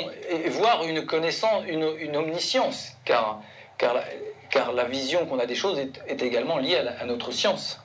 voire 0.47 0.83
une 0.83 1.05
connaissance, 1.05 1.63
une, 1.67 2.15
omniscience, 2.15 2.93
car, 3.05 3.41
la, 3.81 4.03
car 4.49 4.71
la 4.73 4.85
vision 4.85 5.25
qu'on 5.25 5.39
a 5.39 5.45
des 5.45 5.55
choses 5.55 5.77
est, 5.79 6.21
également 6.21 6.57
liée 6.57 6.77
à 6.77 7.05
notre 7.05 7.31
science. 7.31 7.81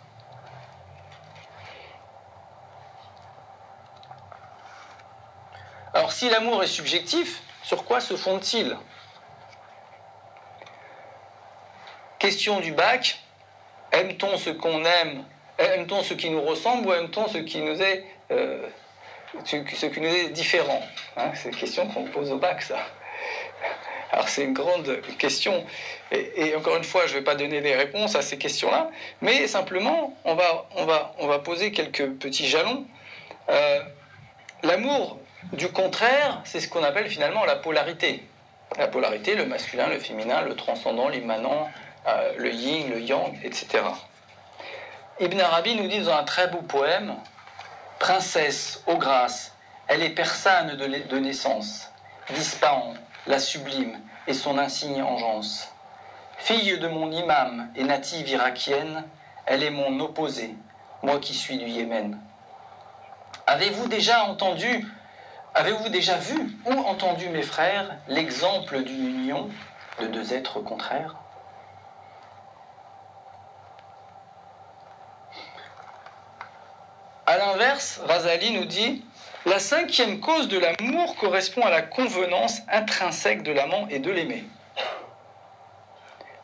Alors 5.92 6.12
si 6.12 6.28
l'amour 6.28 6.62
est 6.62 6.68
subjectif, 6.68 7.42
sur 7.62 7.84
quoi 7.84 8.00
se 8.00 8.16
fonde-t-il? 8.16 8.76
Question 12.18 12.60
du 12.60 12.72
bac, 12.72 13.18
aime-t-on 13.92 14.38
ce 14.38 14.50
qu'on 14.50 14.84
aime 14.84 15.24
Aime-t-on 15.58 16.02
ce 16.02 16.14
qui 16.14 16.30
nous 16.30 16.42
ressemble 16.42 16.88
ou 16.88 16.92
aime-t-on 16.92 17.28
ce 17.28 17.38
qui 17.38 17.60
nous 17.60 17.80
est, 17.82 18.04
euh, 18.30 18.66
ce, 19.44 19.86
qui 19.86 20.00
nous 20.00 20.08
est 20.08 20.28
différent 20.30 20.82
hein, 21.16 21.32
C'est 21.34 21.50
une 21.50 21.56
question 21.56 21.86
qu'on 21.88 22.04
pose 22.04 22.30
au 22.32 22.38
bac, 22.38 22.62
ça. 22.62 22.78
Alors 24.12 24.28
c'est 24.28 24.44
une 24.44 24.52
grande 24.54 25.00
question, 25.18 25.64
et, 26.12 26.54
encore 26.54 26.76
une 26.76 26.84
fois, 26.84 27.06
je 27.06 27.14
ne 27.14 27.18
vais 27.18 27.24
pas 27.24 27.34
donner 27.34 27.60
des 27.60 27.74
réponses 27.74 28.14
à 28.14 28.22
ces 28.22 28.38
questions-là, 28.38 28.90
mais 29.20 29.46
simplement, 29.46 30.16
on 30.24 30.34
va, 30.34 30.66
on, 30.76 30.84
va, 30.84 31.14
on 31.18 31.26
va 31.26 31.38
poser 31.40 31.72
quelques 31.72 32.08
petits 32.12 32.46
jalons. 32.46 32.86
Euh, 33.48 33.80
l'amour 34.62 35.18
du 35.52 35.68
contraire, 35.68 36.40
c'est 36.44 36.60
ce 36.60 36.68
qu'on 36.68 36.84
appelle 36.84 37.08
finalement 37.08 37.44
la 37.44 37.56
polarité. 37.56 38.22
La 38.78 38.88
polarité, 38.88 39.34
le 39.34 39.46
masculin, 39.46 39.88
le 39.88 39.98
féminin, 39.98 40.42
le 40.42 40.54
transcendant, 40.54 41.08
l'immanent, 41.08 41.68
euh, 42.08 42.34
le 42.38 42.52
yin, 42.52 42.90
le 42.90 43.00
yang, 43.00 43.38
etc. 43.42 43.82
Ibn 45.18 45.40
Arabi 45.40 45.74
nous 45.76 45.88
dit 45.88 46.00
dans 46.00 46.14
un 46.14 46.24
très 46.24 46.48
beau 46.48 46.62
poème 46.62 47.16
Princesse, 47.98 48.82
ô 48.86 48.96
grâce, 48.96 49.54
elle 49.88 50.02
est 50.02 50.10
persane 50.10 50.76
de, 50.76 51.18
naissance, 51.18 51.90
Disparant, 52.34 52.94
la 53.26 53.38
sublime, 53.38 53.98
et 54.26 54.34
son 54.34 54.58
insigne 54.58 55.02
engeance. 55.02 55.72
Fille 56.36 56.78
de 56.78 56.88
mon 56.88 57.10
imam 57.10 57.70
et 57.74 57.84
native 57.84 58.28
irakienne, 58.28 59.04
elle 59.46 59.62
est 59.62 59.70
mon 59.70 59.98
opposé, 60.00 60.54
moi 61.02 61.18
qui 61.18 61.32
suis 61.32 61.56
du 61.56 61.66
Yémen. 61.66 62.20
Avez-vous 63.46 63.88
déjà 63.88 64.24
entendu, 64.24 64.86
avez-vous 65.54 65.88
déjà 65.88 66.18
vu 66.18 66.58
ou 66.66 66.72
entendu, 66.72 67.28
mes 67.30 67.42
frères, 67.42 67.96
l'exemple 68.08 68.82
d'une 68.82 69.06
union 69.06 69.48
de 70.00 70.08
deux 70.08 70.34
êtres 70.34 70.60
contraires? 70.60 71.16
A 77.28 77.38
l'inverse, 77.38 78.00
Razali 78.06 78.52
nous 78.52 78.66
dit 78.66 79.02
La 79.46 79.58
cinquième 79.58 80.20
cause 80.20 80.46
de 80.46 80.60
l'amour 80.60 81.16
correspond 81.16 81.62
à 81.62 81.70
la 81.70 81.82
convenance 81.82 82.60
intrinsèque 82.70 83.42
de 83.42 83.50
l'amant 83.50 83.88
et 83.90 83.98
de 83.98 84.12
l'aimé. 84.12 84.44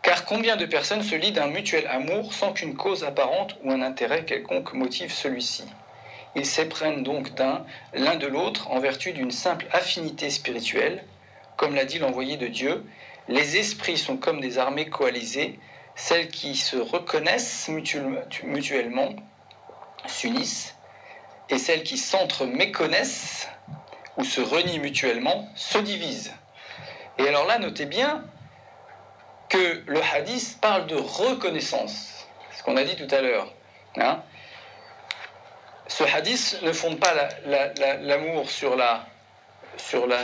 Car 0.03 0.25
combien 0.25 0.57
de 0.57 0.67
personnes 0.67 1.05
se 1.05 1.15
lient 1.15 1.31
d'un 1.31 1.47
mutuel 1.47 1.87
amour 1.87 2.35
sans 2.35 2.53
qu'une 2.53 2.75
cause 2.75 3.05
apparente 3.05 3.57
ou 3.63 3.71
un 3.71 3.81
intérêt 3.81 4.25
quelconque 4.25 4.73
motive 4.73 5.13
celui-ci? 5.13 5.63
Ils 6.35 6.47
s'éprennent 6.47 7.05
donc 7.05 7.33
d'un 7.35 7.65
l'un 7.95 8.17
de 8.17 8.27
l'autre 8.27 8.69
en 8.73 8.81
vertu 8.81 9.13
d'une 9.13 9.31
simple 9.31 9.67
affinité 9.71 10.31
spirituelle. 10.31 11.05
Comme 11.57 11.77
l'a 11.77 11.85
dit 11.85 12.01
l'envoyé 12.01 12.37
de 12.37 12.49
Dieu, 12.49 12.85
les 13.29 13.57
esprits 13.57 13.99
sont 13.99 14.17
comme 14.17 14.41
des 14.41 14.59
armées 14.59 14.89
coalisées, 14.89 15.61
celles 15.95 16.27
qui 16.27 16.57
se 16.57 16.77
reconnaissent 16.77 17.71
mutuellement 18.43 19.11
s'unissent, 20.07 20.75
et 21.49 21.59
celles 21.59 21.83
qui 21.83 21.99
s'entre-méconnaissent 21.99 23.49
ou 24.17 24.25
se 24.25 24.41
renient 24.41 24.79
mutuellement 24.79 25.49
se 25.55 25.79
divisent. 25.79 26.33
Et 27.19 27.29
alors 27.29 27.47
là, 27.47 27.59
notez 27.59 27.87
bien 27.87 28.25
que 29.49 29.83
le 29.87 30.01
hadith 30.15 30.59
parle 30.61 30.87
de 30.87 30.97
reconnaissance, 30.97 32.27
ce 32.57 32.63
qu'on 32.63 32.77
a 32.77 32.85
dit 32.85 32.97
tout 32.97 33.13
à 33.15 33.21
l'heure. 33.21 33.53
Hein. 33.99 34.23
ce 35.87 36.03
hadith 36.05 36.59
ne 36.63 36.73
fonde 36.73 36.99
pas 36.99 37.13
l'amour 38.01 38.49
sur 38.49 38.75
la, 38.75 39.05
sur 39.77 40.07
la, 40.07 40.19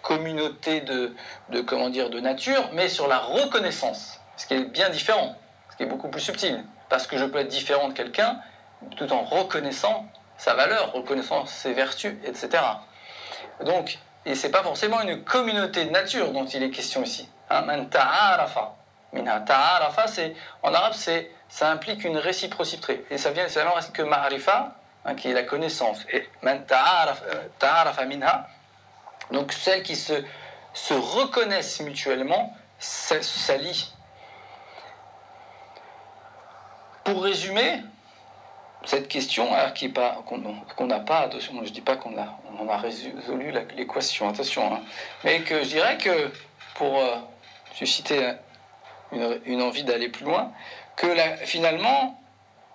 communauté 0.00 0.80
de, 0.80 1.14
de, 1.50 1.60
comment 1.60 1.90
dire, 1.90 2.10
de 2.10 2.18
nature, 2.18 2.70
mais 2.72 2.88
sur 2.88 3.06
la 3.06 3.18
reconnaissance, 3.18 4.18
ce 4.36 4.46
qui 4.46 4.54
est 4.54 4.64
bien 4.64 4.88
différent, 4.88 5.36
ce 5.70 5.76
qui 5.76 5.82
est 5.84 5.86
beaucoup 5.86 6.08
plus 6.08 6.20
subtil. 6.20 6.64
Parce 6.88 7.06
que 7.06 7.18
je 7.18 7.24
peux 7.24 7.38
être 7.38 7.48
différent 7.48 7.88
de 7.88 7.92
quelqu'un, 7.92 8.40
tout 8.96 9.12
en 9.12 9.22
reconnaissant 9.22 10.06
sa 10.36 10.54
valeur, 10.54 10.92
reconnaissant 10.92 11.46
ses 11.46 11.72
vertus, 11.72 12.14
etc. 12.24 12.62
Donc, 13.64 13.98
et 14.24 14.34
c'est 14.34 14.50
pas 14.50 14.62
forcément 14.62 15.00
une 15.00 15.24
communauté 15.24 15.84
de 15.84 15.90
nature 15.90 16.32
dont 16.32 16.46
il 16.46 16.62
est 16.62 16.70
question 16.70 17.02
ici. 17.02 17.28
Hein, 17.50 17.62
man 17.62 17.88
ta'arafa. 17.90 18.74
c'est, 20.06 20.34
en 20.62 20.72
arabe, 20.72 20.92
c'est, 20.94 21.30
ça 21.48 21.70
implique 21.70 22.04
une 22.04 22.16
réciprocité. 22.16 23.04
Et 23.10 23.18
ça 23.18 23.30
vient, 23.30 23.48
c'est 23.48 23.64
la 23.64 23.72
que 23.92 24.02
ma'arifa, 24.02 24.76
hein, 25.04 25.14
qui 25.14 25.30
est 25.30 25.34
la 25.34 25.42
connaissance. 25.42 26.04
Et 26.12 26.28
man 26.42 26.64
ta'arafa 26.66 28.04
minha, 28.04 28.46
donc 29.32 29.52
celles 29.52 29.82
qui 29.82 29.96
se, 29.96 30.14
se 30.72 30.94
reconnaissent 30.94 31.80
mutuellement, 31.80 32.54
s'allient. 32.78 33.92
Pour 37.04 37.24
résumer, 37.24 37.82
cette 38.84 39.08
question 39.08 39.48
pas 39.94 40.22
qu'on 40.26 40.86
n'a 40.86 41.00
pas 41.00 41.20
attention 41.20 41.64
je 41.64 41.72
dis 41.72 41.80
pas 41.80 41.96
qu'on 41.96 42.16
a 42.18 42.38
a 42.68 42.76
résolu 42.76 43.52
l'équation 43.76 44.28
attention 44.28 44.74
hein, 44.74 44.80
mais 45.24 45.40
que 45.40 45.62
je 45.62 45.68
dirais 45.68 45.98
que 45.98 46.30
pour 46.74 46.98
euh, 46.98 47.16
susciter 47.74 48.32
une, 49.12 49.62
envie 49.62 49.84
d'aller 49.84 50.08
plus 50.08 50.24
loin 50.24 50.52
que 50.96 51.06
finalement 51.44 52.20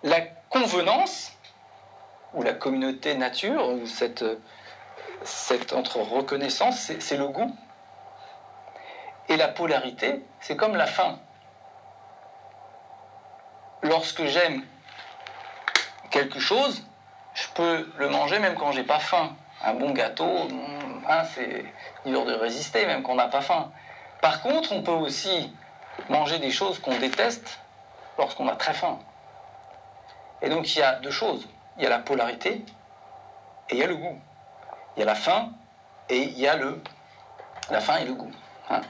la 0.04 0.22
convenance 0.50 1.34
ou 2.34 2.44
la 2.44 2.54
communauté 2.54 3.16
nature 3.16 3.70
ou 3.70 3.86
cette 3.86 4.26
cette 5.24 5.74
entre 5.74 5.98
reconnaissance 5.98 6.92
c'est 7.00 7.18
le 7.18 7.28
goût. 7.28 7.56
Et 9.30 9.36
la 9.36 9.48
polarité 9.48 10.24
c'est 10.40 10.56
comme 10.56 10.76
la 10.76 10.86
faim. 10.86 11.20
Lorsque 13.82 14.26
j'aime 14.26 14.64
quelque 16.18 16.40
chose, 16.40 16.84
je 17.36 17.48
peux 17.54 17.88
le 17.98 18.10
manger 18.10 18.40
même 18.40 18.56
quand 18.56 18.72
j'ai 18.72 18.84
pas 18.84 19.00
faim. 19.00 19.36
Un 19.64 19.74
bon 19.74 19.92
gâteau, 19.92 20.48
hein, 21.08 21.24
c'est 21.34 21.66
dur 22.06 22.26
de 22.26 22.34
résister 22.34 22.86
même 22.86 23.04
quand 23.04 23.14
on 23.14 23.16
n'a 23.16 23.28
pas 23.28 23.42
faim. 23.42 23.72
Par 24.22 24.42
contre, 24.42 24.72
on 24.72 24.82
peut 24.82 24.92
aussi 24.92 25.54
manger 26.10 26.40
des 26.40 26.52
choses 26.52 26.80
qu'on 26.80 26.98
déteste 26.98 27.60
lorsqu'on 28.18 28.48
a 28.48 28.56
très 28.56 28.74
faim. 28.74 29.00
Et 30.42 30.50
donc 30.50 30.76
il 30.76 30.80
y 30.80 30.82
a 30.82 30.94
deux 30.94 31.12
choses. 31.12 31.48
Il 31.78 31.84
y 31.84 31.86
a 31.86 31.90
la 31.90 32.00
polarité 32.00 32.64
et 33.70 33.76
il 33.76 33.78
y 33.78 33.84
a 33.84 33.88
le 33.88 33.96
goût. 33.96 34.20
Il 34.96 35.02
y 35.02 35.04
a 35.04 35.06
la 35.06 35.16
faim 35.16 35.50
et 36.10 36.24
il 36.24 36.40
y 36.40 36.48
a 36.48 36.56
le 36.56 36.82
la 37.70 37.82
faim 37.82 37.98
et 37.98 38.06
le 38.06 38.14
goût. 38.14 38.32
Hein. 38.70 38.82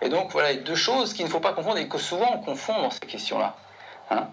Et 0.00 0.08
donc 0.08 0.32
voilà 0.32 0.54
deux 0.54 0.74
choses 0.74 1.12
qu'il 1.12 1.26
ne 1.26 1.30
faut 1.30 1.40
pas 1.40 1.52
confondre 1.52 1.78
et 1.78 1.88
que 1.88 1.98
souvent 1.98 2.32
on 2.34 2.38
confond 2.38 2.80
dans 2.80 2.90
ces 2.90 3.00
questions-là. 3.00 3.54
Hein. 4.10 4.28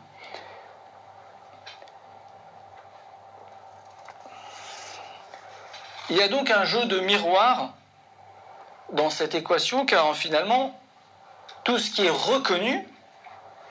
Il 6.10 6.16
y 6.16 6.22
a 6.22 6.30
donc 6.30 6.50
un 6.52 6.64
jeu 6.64 6.86
de 6.86 7.00
miroir 7.02 7.74
dans 8.94 9.10
cette 9.10 9.36
équation, 9.36 9.86
car 9.86 10.16
finalement, 10.16 10.80
tout 11.66 11.78
ce 11.78 11.92
qui 11.92 12.06
est 12.06 12.10
reconnu 12.10 12.88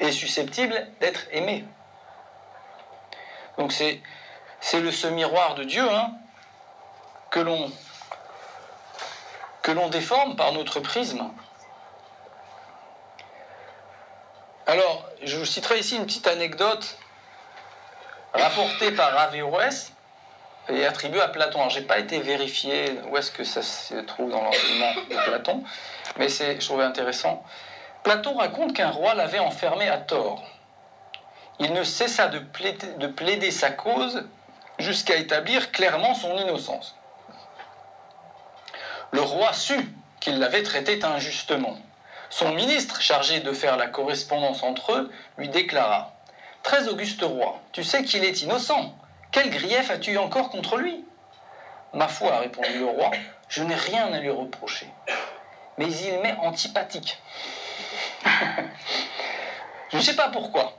est 0.00 0.12
susceptible 0.12 0.86
d'être 1.00 1.26
aimé. 1.32 1.64
Donc 3.56 3.72
c'est, 3.72 4.02
le, 4.74 4.92
ce 4.92 5.06
miroir 5.06 5.54
de 5.54 5.64
Dieu 5.64 5.88
hein, 5.90 6.12
que, 7.30 7.40
l'on, 7.40 7.72
que 9.62 9.88
déforme 9.88 10.36
par 10.36 10.52
notre 10.52 10.80
prisme. 10.80 11.30
Alors, 14.66 15.08
je 15.22 15.38
vous 15.38 15.46
citerai 15.46 15.78
ici 15.78 15.96
une 15.96 16.04
petite 16.04 16.26
anecdote 16.26 16.98
rapportée 18.34 18.92
par 18.92 19.16
Averroès 19.16 19.95
est 20.68 20.84
attribué 20.84 21.20
à 21.20 21.28
Platon. 21.28 21.58
Alors, 21.58 21.70
j'ai 21.70 21.82
pas 21.82 21.98
été 21.98 22.20
vérifié 22.20 22.98
où 23.10 23.16
est-ce 23.16 23.30
que 23.30 23.44
ça 23.44 23.62
se 23.62 23.94
trouve 23.94 24.30
dans 24.30 24.42
l'enseignement 24.42 24.92
de 25.08 25.24
Platon, 25.24 25.62
mais 26.18 26.28
c'est, 26.28 26.60
je 26.60 26.66
trouvais 26.66 26.84
intéressant. 26.84 27.44
Platon 28.02 28.36
raconte 28.36 28.74
qu'un 28.74 28.90
roi 28.90 29.14
l'avait 29.14 29.38
enfermé 29.38 29.88
à 29.88 29.98
tort. 29.98 30.42
Il 31.58 31.72
ne 31.72 31.84
cessa 31.84 32.28
de 32.28 32.38
plaider, 32.38 32.86
de 32.98 33.06
plaider 33.06 33.50
sa 33.50 33.70
cause 33.70 34.24
jusqu'à 34.78 35.16
établir 35.16 35.72
clairement 35.72 36.14
son 36.14 36.36
innocence. 36.36 36.96
Le 39.12 39.20
roi 39.22 39.52
sut 39.52 39.88
qu'il 40.20 40.38
l'avait 40.38 40.62
traité 40.62 41.02
injustement. 41.04 41.76
Son 42.28 42.52
ministre, 42.52 43.00
chargé 43.00 43.40
de 43.40 43.52
faire 43.52 43.76
la 43.76 43.86
correspondance 43.86 44.62
entre 44.62 44.92
eux, 44.92 45.12
lui 45.38 45.48
déclara 45.48 46.12
Très 46.62 46.88
auguste 46.88 47.22
roi, 47.22 47.60
tu 47.72 47.84
sais 47.84 48.02
qu'il 48.02 48.24
est 48.24 48.42
innocent. 48.42 48.92
Quel 49.36 49.50
grief 49.50 49.90
as-tu 49.90 50.16
encore 50.16 50.48
contre 50.48 50.78
lui? 50.78 51.04
Ma 51.92 52.08
foi, 52.08 52.38
répondit 52.38 52.78
le 52.78 52.86
roi, 52.86 53.10
je 53.50 53.62
n'ai 53.62 53.74
rien 53.74 54.10
à 54.10 54.18
lui 54.18 54.30
reprocher. 54.30 54.86
Mais 55.76 55.92
il 55.92 56.20
m'est 56.20 56.38
antipathique. 56.38 57.20
je 59.90 59.96
ne 59.98 60.00
sais 60.00 60.16
pas 60.16 60.30
pourquoi. 60.30 60.72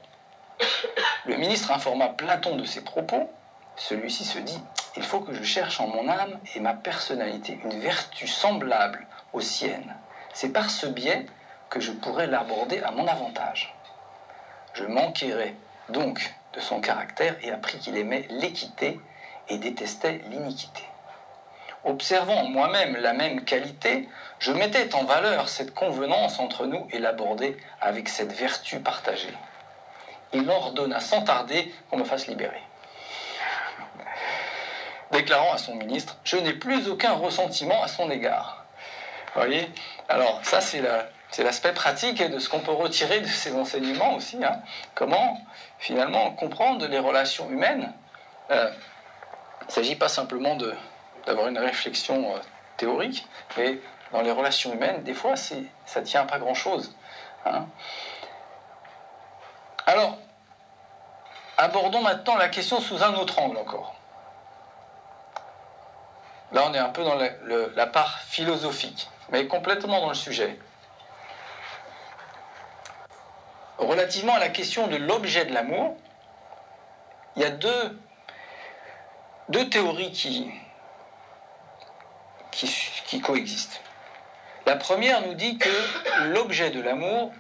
Le 1.26 1.38
ministre 1.38 1.70
informa 1.72 2.08
Platon 2.10 2.56
de 2.56 2.66
ses 2.66 2.84
propos. 2.84 3.30
Celui-ci 3.76 4.26
se 4.26 4.40
dit 4.40 4.60
Il 4.96 5.04
faut 5.04 5.20
que 5.20 5.36
je 5.36 5.44
cherche 5.44 5.80
en 5.80 5.90
mon 5.90 6.10
âme 6.10 6.40
et 6.56 6.60
ma 6.60 6.74
personnalité 6.74 7.60
une 7.64 7.80
vertu 7.80 8.28
semblable 8.28 9.06
aux 9.34 9.42
siennes. 9.42 9.96
C'est 10.34 10.52
par 10.52 10.72
ce 10.72 10.88
biais 10.88 11.28
que 11.70 11.80
je 11.80 11.92
pourrais 11.92 12.26
l'aborder 12.26 12.82
à 12.82 12.90
mon 12.90 13.08
avantage. 13.08 13.76
Je 14.74 14.84
m'enquérai 14.86 15.56
donc 15.90 16.34
son 16.60 16.82
caractère 16.82 17.36
et 17.42 17.52
appris 17.52 17.78
qu'il 17.80 17.98
aimait 17.98 18.28
l'équité 18.30 19.00
et 19.50 19.58
détestait 19.58 20.22
l'iniquité. 20.30 20.84
Observant 21.84 22.44
moi-même 22.44 22.98
la 22.98 23.14
même 23.14 23.46
qualité, 23.46 24.10
je 24.40 24.52
mettais 24.52 24.94
en 24.94 25.06
valeur 25.06 25.48
cette 25.48 25.74
convenance 25.74 26.40
entre 26.40 26.66
nous 26.66 26.88
et 26.92 27.00
l'abordais 27.00 27.56
avec 27.80 28.10
cette 28.10 28.34
vertu 28.34 28.80
partagée. 28.80 29.34
Il 30.34 30.50
ordonna 30.50 31.00
sans 31.00 31.22
tarder 31.22 31.74
qu'on 31.90 31.98
me 31.98 32.04
fasse 32.04 32.28
libérer. 32.28 32.62
Déclarant 35.12 35.54
à 35.54 35.58
son 35.58 35.76
ministre, 35.76 36.18
je 36.26 36.36
n'ai 36.36 36.54
plus 36.54 36.90
aucun 36.90 37.14
ressentiment 37.14 37.82
à 37.82 37.88
son 37.88 38.12
égard. 38.12 38.66
Vous 39.34 39.42
voyez? 39.42 39.70
Alors 40.10 40.42
ça 40.44 40.60
c'est 40.60 40.82
l'aspect 41.40 41.74
pratique 41.74 42.22
de 42.24 42.40
ce 42.40 42.50
qu'on 42.50 42.60
peut 42.60 42.72
retirer 42.72 43.22
de 43.22 43.28
ces 43.28 43.56
enseignements 43.56 44.16
aussi. 44.16 44.44
Hein. 44.44 44.62
Comment 44.96 45.40
finalement 45.80 46.32
comprendre 46.32 46.86
les 46.88 47.00
relations 47.00 47.50
humaines. 47.50 47.94
Euh, 48.52 48.72
il 49.62 49.68
ne 49.68 49.72
s'agit 49.72 49.96
pas 49.96 50.10
simplement 50.10 50.58
d'avoir 51.26 51.48
une 51.48 51.58
réflexion 51.58 52.36
euh, 52.36 52.40
théorique, 52.78 53.28
mais 53.58 53.80
dans 54.12 54.22
les 54.22 54.32
relations 54.32 54.74
humaines, 54.74 55.04
des 55.04 55.14
fois, 55.14 55.36
ça 55.36 55.56
ne 56.00 56.06
tient 56.06 56.26
pas 56.26 56.40
grand-chose. 56.40 56.96
Hein. 57.46 57.66
Alors, 59.86 60.18
abordons 61.58 62.02
maintenant 62.02 62.36
la 62.36 62.50
question 62.50 62.80
sous 62.80 63.04
un 63.04 63.14
autre 63.16 63.40
angle 63.40 63.58
encore. 63.58 63.96
Là, 66.54 66.64
on 66.66 66.74
est 66.74 66.80
un 66.80 66.90
peu 66.90 67.04
dans 67.04 67.18
la 67.76 67.88
part 67.88 68.20
philosophique, 68.20 69.10
mais 69.32 69.48
complètement 69.48 70.00
dans 70.00 70.10
le 70.10 70.16
sujet. 70.16 70.58
Relativement 73.78 74.34
à 74.34 74.40
la 74.40 74.50
question 74.50 74.88
de 74.88 74.96
l'objet 74.96 75.46
de 75.46 75.54
l'amour, 75.54 75.96
il 77.36 77.44
y 77.44 77.46
a 77.46 77.52
deux, 77.52 78.00
théories 79.70 80.12
qui, 82.52 83.22
coexistent. 83.22 83.80
La 84.66 84.76
première 84.76 85.22
nous 85.22 85.36
dit 85.36 85.60
que 85.60 85.70
l'objet 86.30 86.72
de 86.72 86.82
l'amour 86.82 87.32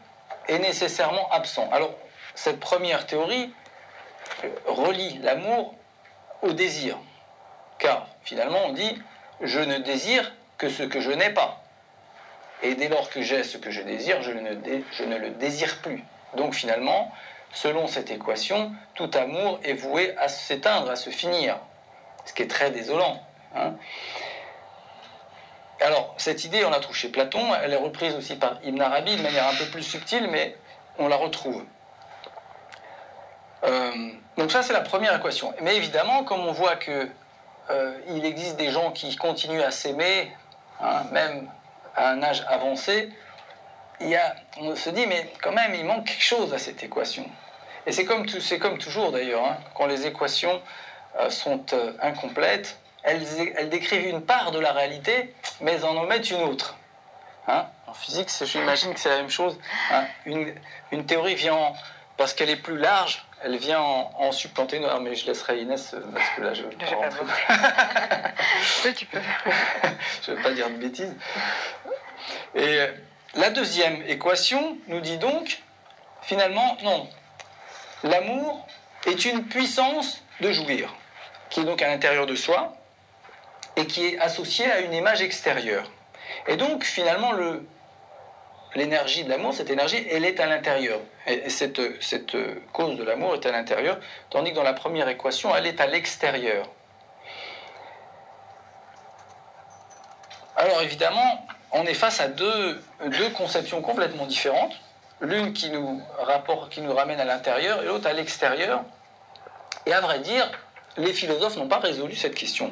est 0.47 0.59
nécessairement 0.59 1.27
absent. 1.31 1.67
Alors, 1.71 1.95
cette 2.35 2.59
première 2.59 3.07
théorie 3.07 3.51
euh, 4.43 4.49
relie 4.67 5.17
l'amour 5.23 5.73
au 6.43 6.53
désir. 6.53 6.97
Car 7.79 8.07
finalement, 8.23 8.59
on 8.67 8.73
dit 8.73 9.01
je 9.41 9.59
ne 9.59 9.79
désire 9.79 10.31
que 10.59 10.69
ce 10.69 10.83
que 10.83 11.01
je 11.01 11.11
n'ai 11.11 11.31
pas. 11.31 11.63
Et 12.61 12.75
dès 12.75 12.89
lors 12.89 13.09
que 13.09 13.21
j'ai 13.21 13.43
ce 13.43 13.57
que 13.57 13.71
je 13.71 13.81
désire, 13.81 14.21
je 14.21 14.31
ne 14.31 15.17
le 15.17 15.29
désire 15.31 15.81
plus. 15.81 16.03
Donc 16.35 16.53
finalement, 16.53 17.11
selon 17.51 17.87
cette 17.87 18.11
équation, 18.11 18.71
tout 18.95 19.09
amour 19.13 19.59
est 19.63 19.73
voué 19.73 20.15
à 20.17 20.27
s'éteindre, 20.27 20.89
à 20.89 20.95
se 20.95 21.09
finir, 21.09 21.57
ce 22.25 22.33
qui 22.33 22.43
est 22.43 22.47
très 22.47 22.71
désolant. 22.71 23.21
Hein. 23.55 23.73
Alors, 25.79 26.15
cette 26.17 26.43
idée, 26.43 26.65
on 26.65 26.71
la 26.71 26.79
trouve 26.79 26.95
chez 26.95 27.09
Platon, 27.09 27.53
elle 27.63 27.71
est 27.71 27.77
reprise 27.77 28.15
aussi 28.15 28.35
par 28.35 28.57
Ibn 28.63 28.81
Arabi 28.81 29.15
de 29.15 29.21
manière 29.21 29.47
un 29.47 29.55
peu 29.55 29.65
plus 29.65 29.83
subtile, 29.83 30.27
mais 30.31 30.55
on 30.97 31.07
la 31.07 31.15
retrouve. 31.15 31.63
Euh, 33.63 33.91
donc 34.37 34.51
ça, 34.51 34.63
c'est 34.63 34.73
la 34.73 34.81
première 34.81 35.15
équation. 35.15 35.53
Mais 35.61 35.75
évidemment, 35.75 36.23
comme 36.23 36.41
on 36.41 36.51
voit 36.51 36.75
qu'il 36.75 37.11
euh, 37.69 38.23
existe 38.23 38.57
des 38.57 38.71
gens 38.71 38.91
qui 38.91 39.15
continuent 39.15 39.61
à 39.61 39.71
s'aimer, 39.71 40.31
hein, 40.81 41.03
même 41.11 41.47
à 41.95 42.09
un 42.09 42.23
âge 42.23 42.43
avancé, 42.47 43.09
on 44.57 44.75
se 44.75 44.89
dit, 44.89 45.07
mais 45.07 45.31
quand 45.41 45.51
même, 45.51 45.73
il 45.75 45.85
manque 45.85 46.05
quelque 46.05 46.23
chose 46.23 46.53
à 46.53 46.57
cette 46.57 46.83
équation. 46.83 47.25
Et 47.85 47.91
c'est 47.91 48.05
comme, 48.05 48.25
comme 48.59 48.77
toujours 48.77 49.11
d'ailleurs, 49.11 49.45
hein, 49.45 49.57
quand 49.73 49.85
les 49.85 50.05
équations 50.05 50.61
euh, 51.19 51.29
sont 51.29 51.65
euh, 51.73 51.93
incomplètes, 52.01 52.77
elles, 53.03 53.23
elles, 53.55 53.69
décrivent 53.69 54.07
une 54.07 54.21
part 54.21 54.51
de 54.51 54.59
la 54.59 54.73
réalité, 54.73 55.33
mais 55.61 55.83
en 55.83 55.95
omettent 55.95 56.29
une 56.29 56.41
autre. 56.41 56.75
Hein. 57.47 57.65
en 57.87 57.93
physique, 57.93 58.29
j'imagine 58.43 58.93
que 58.93 58.99
c'est 58.99 59.07
la 59.07 59.17
même 59.17 59.29
chose. 59.29 59.57
Hein. 59.89 60.03
une, 60.25 60.53
une, 60.91 61.05
théorie 61.05 61.35
vient, 61.35 61.71
parce 62.17 62.33
qu'elle 62.33 62.49
est 62.49 62.57
plus 62.57 62.77
large, 62.77 63.25
elle 63.41 63.55
vient 63.55 63.79
en, 63.79 64.33
supplanter. 64.33 64.79
Non, 64.79 64.99
mais 64.99 65.15
je 65.15 65.25
laisserai 65.25 65.61
Inès, 65.61 65.93
euh, 65.93 66.01
parce 66.13 66.29
que 66.31 66.41
là, 66.41 66.53
je 66.53 66.63
ne 66.63 66.69
vais 66.69 66.75
pas 66.75 66.83
oui, 68.85 68.93
tu 68.95 69.05
peux. 69.05 69.21
je 70.23 70.31
ne 70.31 70.35
veux 70.35 70.43
pas 70.43 70.51
dire 70.51 70.69
de 70.69 70.75
bêtises. 70.75 71.15
Et 72.53 72.79
la 73.37 73.51
deuxième 73.51 74.01
équation 74.07 74.77
nous 74.87 74.99
dit 74.99 75.17
donc, 75.17 75.61
finalement, 76.21 76.77
non, 76.83 77.07
l'amour 78.03 78.67
est 79.05 79.25
une 79.25 79.45
puissance 79.45 80.23
de 80.41 80.51
jouir, 80.51 80.93
qui 81.49 81.61
est 81.61 81.63
donc 81.63 81.81
à 81.81 81.87
l'intérieur 81.87 82.25
de 82.25 82.35
soi 82.35 82.75
et 83.75 83.85
qui 83.85 84.07
est 84.07 84.19
associée 84.19 84.69
à 84.71 84.79
une 84.79 84.93
image 84.93 85.21
extérieure. 85.21 85.89
Et 86.47 86.57
donc, 86.57 86.83
finalement, 86.83 87.31
l'énergie 88.75 89.23
de 89.23 89.29
l'amour, 89.29 89.53
cette 89.53 89.69
énergie, 89.69 90.05
elle 90.11 90.25
est 90.25 90.39
à 90.39 90.47
l'intérieur. 90.47 90.99
Et 91.27 91.49
cette, 91.49 92.01
cette 92.01 92.35
cause 92.73 92.97
de 92.97 93.03
l'amour 93.03 93.35
est 93.35 93.45
à 93.45 93.51
l'intérieur, 93.51 93.99
tandis 94.31 94.51
que 94.51 94.55
dans 94.55 94.63
la 94.63 94.73
première 94.73 95.07
équation, 95.09 95.55
elle 95.55 95.67
est 95.67 95.79
à 95.79 95.85
l'extérieur. 95.85 96.67
Alors 100.55 100.81
évidemment, 100.81 101.45
on 101.71 101.83
est 101.85 101.93
face 101.93 102.19
à 102.21 102.27
deux, 102.27 102.79
conceptions 103.35 103.81
complètement 103.81 104.25
différentes. 104.25 104.73
L'une 105.19 105.53
qui 105.53 105.69
nous, 105.69 106.01
rapporte, 106.19 106.71
qui 106.71 106.81
nous 106.81 106.93
ramène 106.93 107.19
à 107.19 107.25
l'intérieur 107.25 107.81
et 107.81 107.87
l'autre 107.87 108.07
à 108.07 108.13
l'extérieur. 108.13 108.83
Et 109.85 109.93
à 109.93 110.01
vrai 110.01 110.19
dire, 110.19 110.49
les 110.97 111.13
philosophes 111.13 111.57
n'ont 111.57 111.67
pas 111.67 111.79
résolu 111.79 112.15
cette 112.15 112.35
question. 112.35 112.71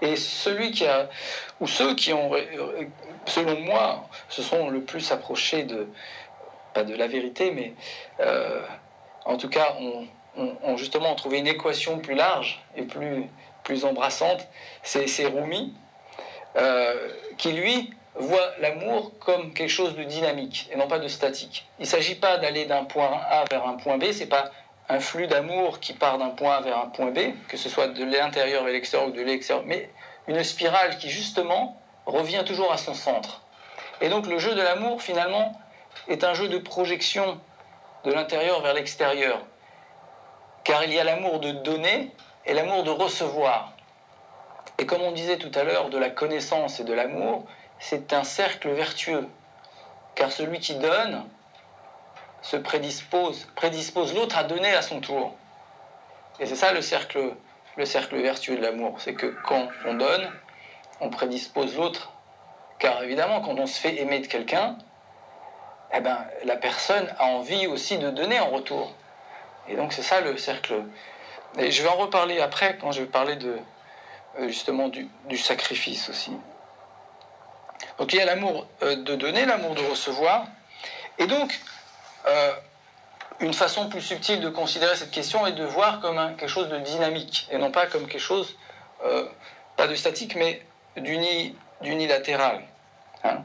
Et 0.00 0.16
celui 0.16 0.72
qui 0.72 0.86
a, 0.86 1.08
ou 1.60 1.66
ceux 1.66 1.94
qui 1.94 2.12
ont, 2.12 2.32
selon 3.26 3.60
moi, 3.60 4.08
se 4.28 4.42
sont 4.42 4.68
le 4.68 4.82
plus 4.82 5.12
approchés 5.12 5.62
de, 5.62 5.88
pas 6.74 6.84
de 6.84 6.94
la 6.94 7.06
vérité, 7.06 7.52
mais 7.52 7.74
euh, 8.20 8.60
en 9.24 9.36
tout 9.36 9.48
cas, 9.48 9.76
ont, 10.36 10.76
justement 10.76 11.14
trouvé 11.14 11.38
une 11.38 11.46
équation 11.46 11.98
plus 12.00 12.14
large 12.14 12.60
et 12.76 12.82
plus, 12.82 13.26
plus 13.62 13.84
embrassante. 13.84 14.46
C'est 14.82 15.26
Rumi, 15.26 15.74
euh, 16.56 17.08
qui 17.38 17.52
lui 17.52 17.94
voit 18.16 18.52
l'amour 18.60 19.12
comme 19.18 19.52
quelque 19.52 19.70
chose 19.70 19.96
de 19.96 20.04
dynamique 20.04 20.68
et 20.72 20.76
non 20.76 20.86
pas 20.86 20.98
de 20.98 21.08
statique. 21.08 21.66
Il 21.78 21.82
ne 21.82 21.86
s'agit 21.86 22.14
pas 22.14 22.38
d'aller 22.38 22.64
d'un 22.64 22.84
point 22.84 23.10
A 23.28 23.44
vers 23.50 23.66
un 23.66 23.74
point 23.74 23.98
B, 23.98 24.12
c'est 24.12 24.26
pas 24.26 24.50
un 24.88 25.00
flux 25.00 25.26
d'amour 25.26 25.80
qui 25.80 25.94
part 25.94 26.18
d'un 26.18 26.30
point 26.30 26.56
A 26.56 26.60
vers 26.60 26.78
un 26.78 26.86
point 26.86 27.10
B, 27.10 27.18
que 27.48 27.56
ce 27.56 27.68
soit 27.68 27.88
de 27.88 28.04
l'intérieur 28.04 28.64
vers 28.64 28.72
l'extérieur 28.72 29.08
ou 29.08 29.12
de 29.12 29.22
l'extérieur, 29.22 29.64
mais 29.66 29.90
une 30.28 30.42
spirale 30.44 30.98
qui 30.98 31.10
justement 31.10 31.80
revient 32.06 32.42
toujours 32.46 32.72
à 32.72 32.76
son 32.76 32.94
centre. 32.94 33.42
Et 34.00 34.08
donc 34.08 34.26
le 34.26 34.38
jeu 34.38 34.54
de 34.54 34.60
l'amour 34.60 35.02
finalement 35.02 35.58
est 36.08 36.24
un 36.24 36.34
jeu 36.34 36.48
de 36.48 36.58
projection 36.58 37.40
de 38.04 38.12
l'intérieur 38.12 38.60
vers 38.60 38.74
l'extérieur, 38.74 39.40
car 40.62 40.84
il 40.84 40.92
y 40.92 40.98
a 40.98 41.04
l'amour 41.04 41.40
de 41.40 41.52
donner 41.52 42.10
et 42.46 42.52
l'amour 42.52 42.84
de 42.84 42.90
recevoir. 42.90 43.72
Et 44.78 44.86
comme 44.86 45.02
on 45.02 45.12
disait 45.12 45.38
tout 45.38 45.52
à 45.54 45.62
l'heure 45.62 45.88
de 45.88 45.98
la 45.98 46.10
connaissance 46.10 46.80
et 46.80 46.84
de 46.84 46.92
l'amour, 46.92 47.44
c'est 47.78 48.12
un 48.12 48.24
cercle 48.24 48.70
vertueux, 48.70 49.28
car 50.14 50.32
celui 50.32 50.58
qui 50.60 50.74
donne 50.76 51.24
se 52.42 52.56
prédispose, 52.56 53.46
prédispose 53.56 54.14
l'autre 54.14 54.36
à 54.36 54.44
donner 54.44 54.72
à 54.74 54.82
son 54.82 55.00
tour. 55.00 55.34
Et 56.40 56.46
c'est 56.46 56.56
ça 56.56 56.72
le 56.72 56.82
cercle, 56.82 57.34
le 57.76 57.84
cercle 57.84 58.16
vertueux 58.16 58.56
de 58.56 58.62
l'amour, 58.62 59.00
c'est 59.00 59.14
que 59.14 59.26
quand 59.26 59.68
on 59.86 59.94
donne, 59.94 60.30
on 61.00 61.10
prédispose 61.10 61.76
l'autre. 61.76 62.12
Car 62.78 63.02
évidemment, 63.02 63.40
quand 63.40 63.58
on 63.58 63.66
se 63.66 63.80
fait 63.80 64.00
aimer 64.00 64.20
de 64.20 64.26
quelqu'un, 64.26 64.76
eh 65.94 66.00
ben, 66.00 66.26
la 66.44 66.56
personne 66.56 67.08
a 67.18 67.26
envie 67.26 67.66
aussi 67.66 67.98
de 67.98 68.10
donner 68.10 68.40
en 68.40 68.50
retour. 68.50 68.92
Et 69.68 69.76
donc 69.76 69.92
c'est 69.92 70.02
ça 70.02 70.20
le 70.20 70.36
cercle. 70.36 70.82
Et 71.58 71.70
je 71.70 71.82
vais 71.82 71.88
en 71.88 71.96
reparler 71.96 72.40
après 72.40 72.76
quand 72.78 72.92
je 72.92 73.02
vais 73.02 73.08
parler 73.08 73.36
de, 73.36 73.56
euh, 74.38 74.48
justement 74.48 74.88
du 74.88 75.38
sacrifice 75.38 76.08
aussi. 76.08 76.32
Donc 77.98 78.12
il 78.12 78.16
y 78.16 78.20
a 78.20 78.24
l'amour 78.24 78.66
de 78.80 79.14
donner, 79.14 79.46
l'amour 79.46 79.74
de 79.74 79.82
recevoir. 79.82 80.46
Et 81.18 81.26
donc, 81.26 81.58
une 83.40 83.54
façon 83.54 83.88
plus 83.88 84.00
subtile 84.00 84.40
de 84.40 84.48
considérer 84.48 84.96
cette 84.96 85.12
question 85.12 85.46
est 85.46 85.52
de 85.52 85.64
voir 85.64 86.00
comme 86.00 86.16
quelque 86.36 86.48
chose 86.48 86.68
de 86.68 86.78
dynamique, 86.78 87.46
et 87.50 87.58
non 87.58 87.70
pas 87.70 87.86
comme 87.86 88.06
quelque 88.08 88.20
chose, 88.20 88.56
pas 89.76 89.86
de 89.86 89.94
statique, 89.94 90.34
mais 90.34 90.60
d'unilatéral. 90.96 92.62
Hein. 93.22 93.44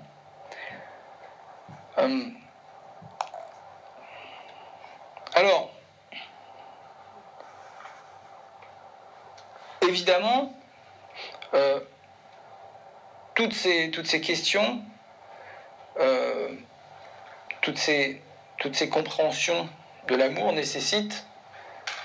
alors, 5.35 5.71
évidemment, 9.81 10.53
euh, 11.53 11.79
toutes, 13.39 13.53
ces, 13.53 13.89
toutes 13.89 14.07
ces 14.07 14.19
questions, 14.19 14.81
euh, 15.97 16.49
toutes, 17.61 17.77
ces, 17.77 18.21
compréhensions 18.91 19.69
de 20.09 20.15
l'amour 20.15 20.51
nécessitent 20.51 21.25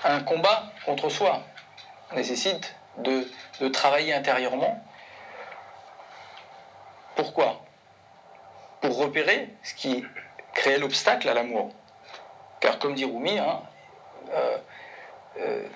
un 0.05 0.21
combat 0.21 0.71
contre 0.85 1.09
soi, 1.09 1.43
nécessitent 2.15 2.73
de, 2.99 3.27
travailler 3.67 4.13
intérieurement. 4.13 4.81
Pourquoi? 7.17 7.65
Pour 8.79 8.97
repérer 8.97 9.49
ce 9.61 9.73
qui 9.73 10.05
crée 10.53 10.77
l'obstacle 10.77 11.27
à 11.27 11.33
l'amour. 11.33 11.73
Car 12.61 12.79
comme 12.79 12.95
dit 12.95 13.03
Rumi, 13.03 13.37
hein, 13.39 13.61
euh, 14.31 15.67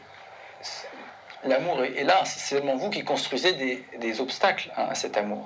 l'amour 1.44 1.84
est, 1.84 2.04
là, 2.04 2.24
c'est 2.26 2.56
seulement 2.56 2.76
vous 2.76 2.90
qui 2.90 3.04
construisez 3.04 3.54
des, 3.54 4.22
obstacles 4.22 4.72
à 4.76 4.96
cet 4.96 5.18
amour. 5.18 5.46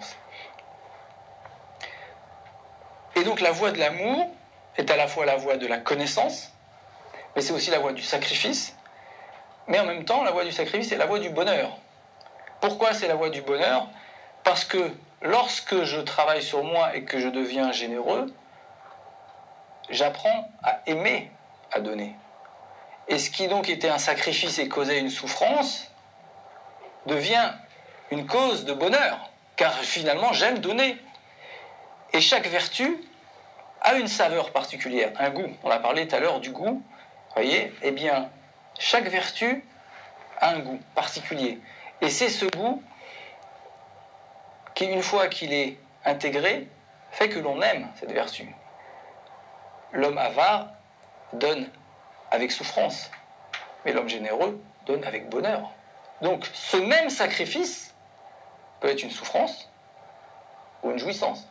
Et 3.15 3.23
donc 3.23 3.41
la 3.41 3.51
voie 3.51 3.71
de 3.71 3.79
l'amour 3.79 4.27
est 4.77 4.89
à 4.89 4.97
la 4.97 5.07
fois 5.07 5.25
la 5.25 5.35
voie 5.35 5.57
de 5.57 5.67
la 5.67 5.77
connaissance, 5.77 6.51
mais 7.35 7.41
c'est 7.41 7.53
aussi 7.53 7.69
la 7.69 7.79
voie 7.79 7.93
du 7.93 8.01
sacrifice, 8.01 8.75
mais 9.67 9.79
en 9.79 9.85
même 9.85 10.03
temps 10.03 10.23
la 10.23 10.31
voie 10.31 10.45
du 10.45 10.51
sacrifice 10.51 10.91
est 10.91 10.97
la 10.97 11.05
voie 11.05 11.19
du 11.19 11.29
bonheur. 11.29 11.77
Pourquoi 12.59 12.93
c'est 12.93 13.07
la 13.07 13.15
voie 13.15 13.29
du 13.29 13.41
bonheur? 13.41 13.87
Parce 14.43 14.65
que 14.65 14.91
lorsque 15.21 15.83
je 15.83 15.99
travaille 15.99 16.41
sur 16.41 16.63
moi 16.63 16.95
et 16.95 17.03
que 17.03 17.19
je 17.19 17.27
deviens 17.27 17.71
généreux, 17.71 18.33
j'apprends 19.89 20.49
à 20.63 20.79
aimer, 20.87 21.29
à 21.71 21.79
donner. 21.79 22.15
Et 23.07 23.19
ce 23.19 23.29
qui 23.29 23.47
donc 23.47 23.69
était 23.69 23.89
un 23.89 23.97
sacrifice 23.97 24.59
et 24.59 24.67
causait 24.67 24.99
une 24.99 25.09
souffrance 25.09 25.91
devient 27.05 27.51
une 28.11 28.25
cause 28.25 28.65
de 28.65 28.73
bonheur, 28.73 29.29
car 29.55 29.73
finalement 29.73 30.31
j'aime 30.33 30.59
donner. 30.59 30.97
Et 32.13 32.21
chaque 32.21 32.47
vertu 32.47 32.97
a 33.81 33.95
une 33.95 34.07
saveur 34.07 34.51
particulière, 34.51 35.11
un 35.19 35.29
goût. 35.29 35.49
On 35.63 35.69
a 35.69 35.79
parlé 35.79 36.07
tout 36.07 36.15
à 36.15 36.19
l'heure 36.19 36.39
du 36.39 36.51
goût. 36.51 36.81
Voyez 37.33 37.73
Eh 37.81 37.91
bien, 37.91 38.29
chaque 38.79 39.07
vertu 39.07 39.65
a 40.39 40.51
un 40.51 40.59
goût 40.59 40.79
particulier. 40.95 41.59
Et 42.01 42.09
c'est 42.09 42.29
ce 42.29 42.45
goût 42.45 42.81
qui, 44.75 44.85
une 44.85 45.01
fois 45.01 45.27
qu'il 45.27 45.53
est 45.53 45.77
intégré, 46.05 46.67
fait 47.11 47.29
que 47.29 47.39
l'on 47.39 47.61
aime 47.61 47.87
cette 47.99 48.11
vertu. 48.11 48.47
L'homme 49.91 50.17
avare 50.17 50.67
donne 51.33 51.69
avec 52.33 52.51
souffrance. 52.51 53.09
Mais 53.85 53.93
l'homme 53.93 54.09
généreux 54.09 54.59
donne 54.85 55.03
avec 55.05 55.29
bonheur. 55.29 55.69
Donc 56.21 56.49
ce 56.53 56.77
même 56.77 57.09
sacrifice 57.09 57.93
peut 58.81 58.89
être 58.89 59.03
une 59.03 59.11
souffrance 59.11 59.69
ou 60.81 60.91
une 60.91 60.97
jouissance. 60.97 61.47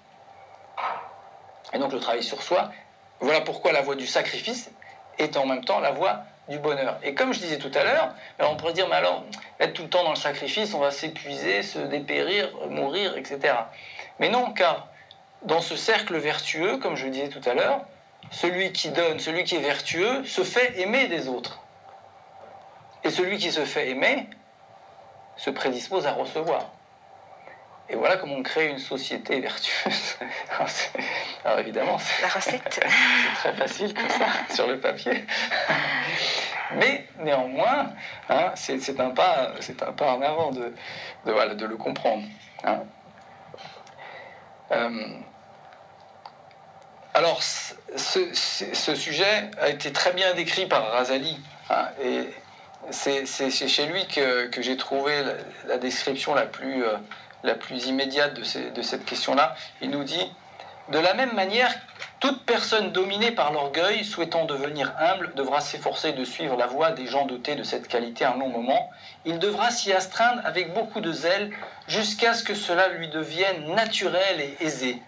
Et 1.73 1.79
donc 1.79 1.93
le 1.93 2.01
travail 2.01 2.23
sur 2.23 2.43
soi, 2.43 2.71
voilà 3.21 3.41
pourquoi 3.41 3.73
la 3.73 3.81
voie 3.81 3.95
du 3.95 4.07
sacrifice 4.07 4.71
est 5.19 5.37
en 5.37 5.47
même 5.47 5.65
temps 5.65 5.79
la 5.79 5.93
voie 5.93 6.25
du 6.49 6.59
bonheur. 6.59 6.99
Et 7.05 7.15
comme 7.15 7.33
je 7.33 7.39
disais 7.39 7.59
tout 7.59 7.71
à 7.75 7.85
l'heure, 7.85 8.15
on 8.41 8.57
pourrait 8.57 8.73
dire, 8.73 8.89
mais 8.89 8.97
alors, 8.97 9.25
être 9.61 9.75
tout 9.75 9.83
le 9.83 9.89
temps 9.89 10.03
dans 10.03 10.11
le 10.11 10.17
sacrifice, 10.17 10.75
on 10.75 10.81
va 10.81 10.91
s'épuiser, 10.91 11.63
se 11.63 11.79
dépérir, 11.79 12.51
mourir, 12.69 13.17
etc. 13.17 13.55
Mais 14.19 14.29
non, 14.29 14.53
car 14.53 14.89
dans 15.43 15.61
ce 15.61 15.77
cercle 15.77 16.17
vertueux, 16.17 16.79
comme 16.79 16.97
je 16.97 17.07
disais 17.07 17.29
tout 17.29 17.49
à 17.49 17.55
l'heure, 17.55 17.85
celui 18.33 18.73
qui 18.73 18.91
donne, 18.91 19.21
celui 19.21 19.45
qui 19.45 19.57
est 19.57 19.61
vertueux, 19.61 20.25
se 20.25 20.43
fait 20.43 20.81
aimer 20.81 21.07
des 21.07 21.29
autres. 21.29 21.63
Et 23.05 23.11
celui 23.11 23.39
qui 23.39 23.53
se 23.53 23.65
fait 23.65 23.91
aimer 23.91 24.29
se 25.37 25.51
prédispose 25.51 26.07
à 26.07 26.13
recevoir. 26.13 26.71
Et 27.89 27.97
voilà 27.97 28.17
comment 28.17 28.37
on 28.37 28.43
crée 28.43 28.69
une 28.69 28.79
société 28.79 29.41
vertueuse. 29.41 30.19
Alors 31.45 31.59
évidemment, 31.59 31.99
la 32.23 32.29
recette. 32.29 32.81
C'est 33.43 33.51
très 33.51 33.53
facile 33.55 33.93
comme 33.93 34.09
ça 34.09 34.27
sur 34.55 34.67
le 34.67 34.81
papier. 34.81 35.25
Mais 36.77 37.07
néanmoins, 37.19 37.91
hein, 38.31 38.53
c'est 38.55 38.99
un 38.99 39.11
pas, 39.11 39.53
c'est 39.61 39.83
un 39.83 39.93
pas 39.93 40.15
en 40.15 40.23
avant 40.23 40.53
de, 40.53 40.73
de, 41.27 41.55
de 41.55 41.67
le 41.67 41.77
comprendre. 41.77 42.25
Hein. 42.65 42.81
Euh, 44.71 45.19
alors, 47.15 47.43
ce, 47.43 48.95
sujet 48.95 49.51
a 49.61 49.69
été 49.69 49.93
très 49.93 50.13
bien 50.13 50.33
décrit 50.33 50.67
par 50.67 50.93
Razali. 50.93 51.39
Hein, 51.69 51.89
et 52.03 52.29
c'est 52.91 53.51
chez 53.51 53.87
lui 53.87 54.07
que, 54.07 54.51
j'ai 54.59 54.79
trouvé 54.79 55.23
la, 55.67 55.77
description 55.77 56.35
la 56.35 56.47
plus, 56.47 56.85
euh, 56.85 56.97
la 57.43 57.55
plus 57.55 57.87
immédiate 57.87 58.33
de, 58.35 58.71
de 58.71 58.83
cette 58.83 59.05
question-là. 59.05 59.55
Il 59.83 59.91
nous 59.91 60.05
dit 60.05 60.27
De 60.89 60.99
la 60.99 61.13
même 61.13 61.35
manière, 61.35 61.71
toute 62.19 62.47
personne 62.47 62.93
dominée 62.93 63.33
par 63.33 63.53
l'orgueil, 63.53 64.07
souhaitant 64.07 64.47
devenir 64.47 64.95
humble, 64.99 65.35
devra 65.37 65.61
s'efforcer 65.61 66.13
de 66.13 66.25
suivre 66.25 66.57
la 66.57 66.67
voie 66.67 66.93
des 66.93 67.07
gens 67.07 67.27
dotés 67.27 67.57
de 67.57 67.63
cette 67.63 67.89
qualité 67.89 68.25
un 68.25 68.39
long 68.39 68.49
moment. 68.49 68.91
Il 69.27 69.39
devra 69.39 69.71
s'y 69.71 69.93
astreindre 69.93 70.41
avec 70.47 70.73
beaucoup 70.73 71.03
de 71.03 71.13
zèle 71.13 71.51
jusqu'à 71.89 72.33
ce 72.33 72.43
que 72.43 72.55
cela 72.55 72.89
lui 72.89 73.09
devienne 73.09 73.75
naturel 73.75 74.41
et 74.41 74.57
aisé 74.61 75.03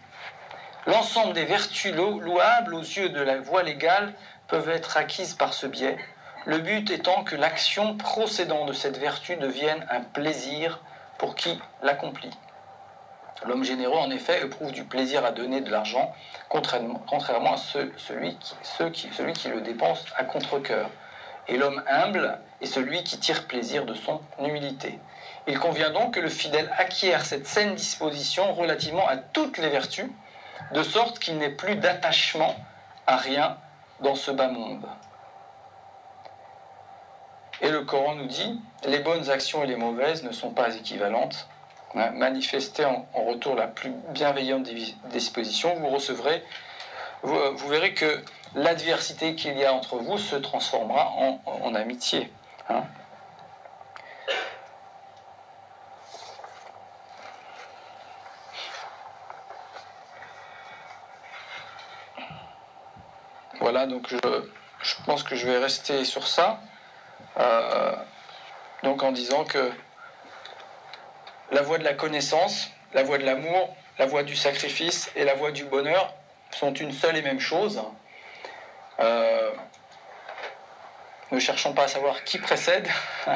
L'ensemble 0.86 1.32
des 1.32 1.44
vertus 1.44 1.94
louables 1.94 2.74
aux 2.74 2.80
yeux 2.80 3.08
de 3.08 3.20
la 3.20 3.40
voie 3.40 3.62
légale 3.62 4.12
peuvent 4.48 4.68
être 4.68 4.98
acquises 4.98 5.34
par 5.34 5.54
ce 5.54 5.66
biais, 5.66 5.96
le 6.44 6.58
but 6.58 6.90
étant 6.90 7.24
que 7.24 7.36
l'action 7.36 7.96
procédant 7.96 8.66
de 8.66 8.74
cette 8.74 8.98
vertu 8.98 9.36
devienne 9.36 9.86
un 9.90 10.02
plaisir 10.02 10.80
pour 11.16 11.34
qui 11.36 11.58
l'accomplit. 11.82 12.30
L'homme 13.46 13.64
généreux, 13.64 13.96
en 13.96 14.10
effet, 14.10 14.42
éprouve 14.42 14.72
du 14.72 14.84
plaisir 14.84 15.24
à 15.24 15.30
donner 15.30 15.62
de 15.62 15.70
l'argent, 15.70 16.14
contrairement 16.48 17.54
à 17.54 17.56
celui, 17.56 18.36
qui, 18.36 19.08
celui 19.10 19.32
qui 19.32 19.48
le 19.48 19.62
dépense 19.62 20.04
à 20.16 20.24
contre-coeur. 20.24 20.90
Et 21.48 21.56
l'homme 21.56 21.82
humble 21.88 22.38
est 22.60 22.66
celui 22.66 23.02
qui 23.04 23.18
tire 23.18 23.46
plaisir 23.46 23.86
de 23.86 23.94
son 23.94 24.20
humilité. 24.38 24.98
Il 25.46 25.58
convient 25.58 25.90
donc 25.90 26.14
que 26.14 26.20
le 26.20 26.30
fidèle 26.30 26.70
acquiert 26.78 27.24
cette 27.24 27.46
saine 27.46 27.74
disposition 27.74 28.54
relativement 28.54 29.06
à 29.06 29.16
toutes 29.16 29.58
les 29.58 29.68
vertus, 29.68 30.06
de 30.72 30.82
sorte 30.82 31.18
qu'il 31.18 31.38
n'ait 31.38 31.50
plus 31.50 31.76
d'attachement 31.76 32.54
à 33.06 33.16
rien 33.16 33.56
dans 34.00 34.14
ce 34.14 34.30
bas 34.30 34.48
monde. 34.48 34.86
Et 37.60 37.70
le 37.70 37.82
Coran 37.82 38.16
nous 38.16 38.26
dit, 38.26 38.60
les 38.86 38.98
bonnes 38.98 39.30
actions 39.30 39.62
et 39.62 39.66
les 39.66 39.76
mauvaises 39.76 40.24
ne 40.24 40.32
sont 40.32 40.50
pas 40.50 40.74
équivalentes. 40.74 41.48
Hein, 41.94 42.10
manifestez 42.10 42.84
en, 42.84 43.06
retour 43.14 43.54
la 43.54 43.68
plus 43.68 43.92
bienveillante 44.08 44.68
disposition, 45.10 45.74
vous 45.76 45.88
recevrez, 45.88 46.42
vous, 47.22 47.68
verrez 47.68 47.94
que 47.94 48.22
l'adversité 48.54 49.34
qu'il 49.34 49.56
y 49.56 49.64
a 49.64 49.72
entre 49.72 49.96
vous 49.96 50.18
se 50.18 50.36
transformera 50.36 51.10
en, 51.46 51.74
amitié. 51.74 52.30
Hein. 52.68 52.82
Voilà, 63.60 63.86
donc 64.10 64.20
je, 64.82 64.94
pense 65.06 65.22
que 65.22 65.34
je 65.36 65.46
vais 65.46 65.58
rester 65.58 66.04
sur 66.04 66.26
ça. 66.26 66.60
Euh, 67.38 67.94
donc 68.82 69.02
en 69.02 69.12
disant 69.12 69.44
que 69.44 69.72
la 71.50 71.62
voie 71.62 71.78
de 71.78 71.84
la 71.84 71.94
connaissance, 71.94 72.70
la 72.92 73.02
voie 73.02 73.18
de 73.18 73.24
l'amour, 73.24 73.74
la 73.98 74.06
voie 74.06 74.22
du 74.22 74.36
sacrifice 74.36 75.10
et 75.16 75.24
la 75.24 75.34
voie 75.34 75.52
du 75.52 75.64
bonheur 75.64 76.12
sont 76.50 76.74
une 76.74 76.92
seule 76.92 77.16
et 77.16 77.22
même 77.22 77.40
chose. 77.40 77.82
Euh, 79.00 79.50
ne 81.30 81.38
cherchons 81.38 81.72
pas 81.72 81.84
à 81.84 81.88
savoir 81.88 82.22
qui 82.24 82.38
précède, 82.38 82.88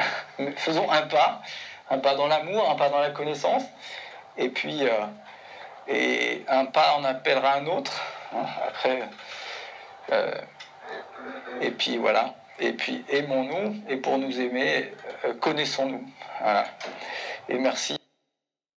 faisons 0.55 0.89
un 0.89 1.01
pas, 1.01 1.41
un 1.89 1.97
pas 1.97 2.15
dans 2.15 2.27
l'amour, 2.27 2.69
un 2.69 2.75
pas 2.75 2.89
dans 2.89 2.99
la 2.99 3.09
connaissance, 3.09 3.63
et 4.37 4.49
puis 4.49 4.87
euh, 4.87 5.05
et 5.87 6.45
un 6.47 6.65
pas 6.65 6.93
en 6.93 7.03
appellera 7.03 7.55
un 7.55 7.65
autre. 7.65 8.01
Hein, 8.33 8.45
après, 8.67 9.09
et 11.61 11.71
puis 11.71 11.97
voilà. 11.97 12.35
Et 12.59 12.73
puis 12.73 13.05
aimons-nous, 13.09 13.75
et 13.89 13.97
pour 13.97 14.17
nous 14.17 14.39
aimer, 14.39 14.91
euh, 15.25 15.33
connaissons-nous. 15.33 16.05
Et 17.47 17.57
merci. 17.57 17.98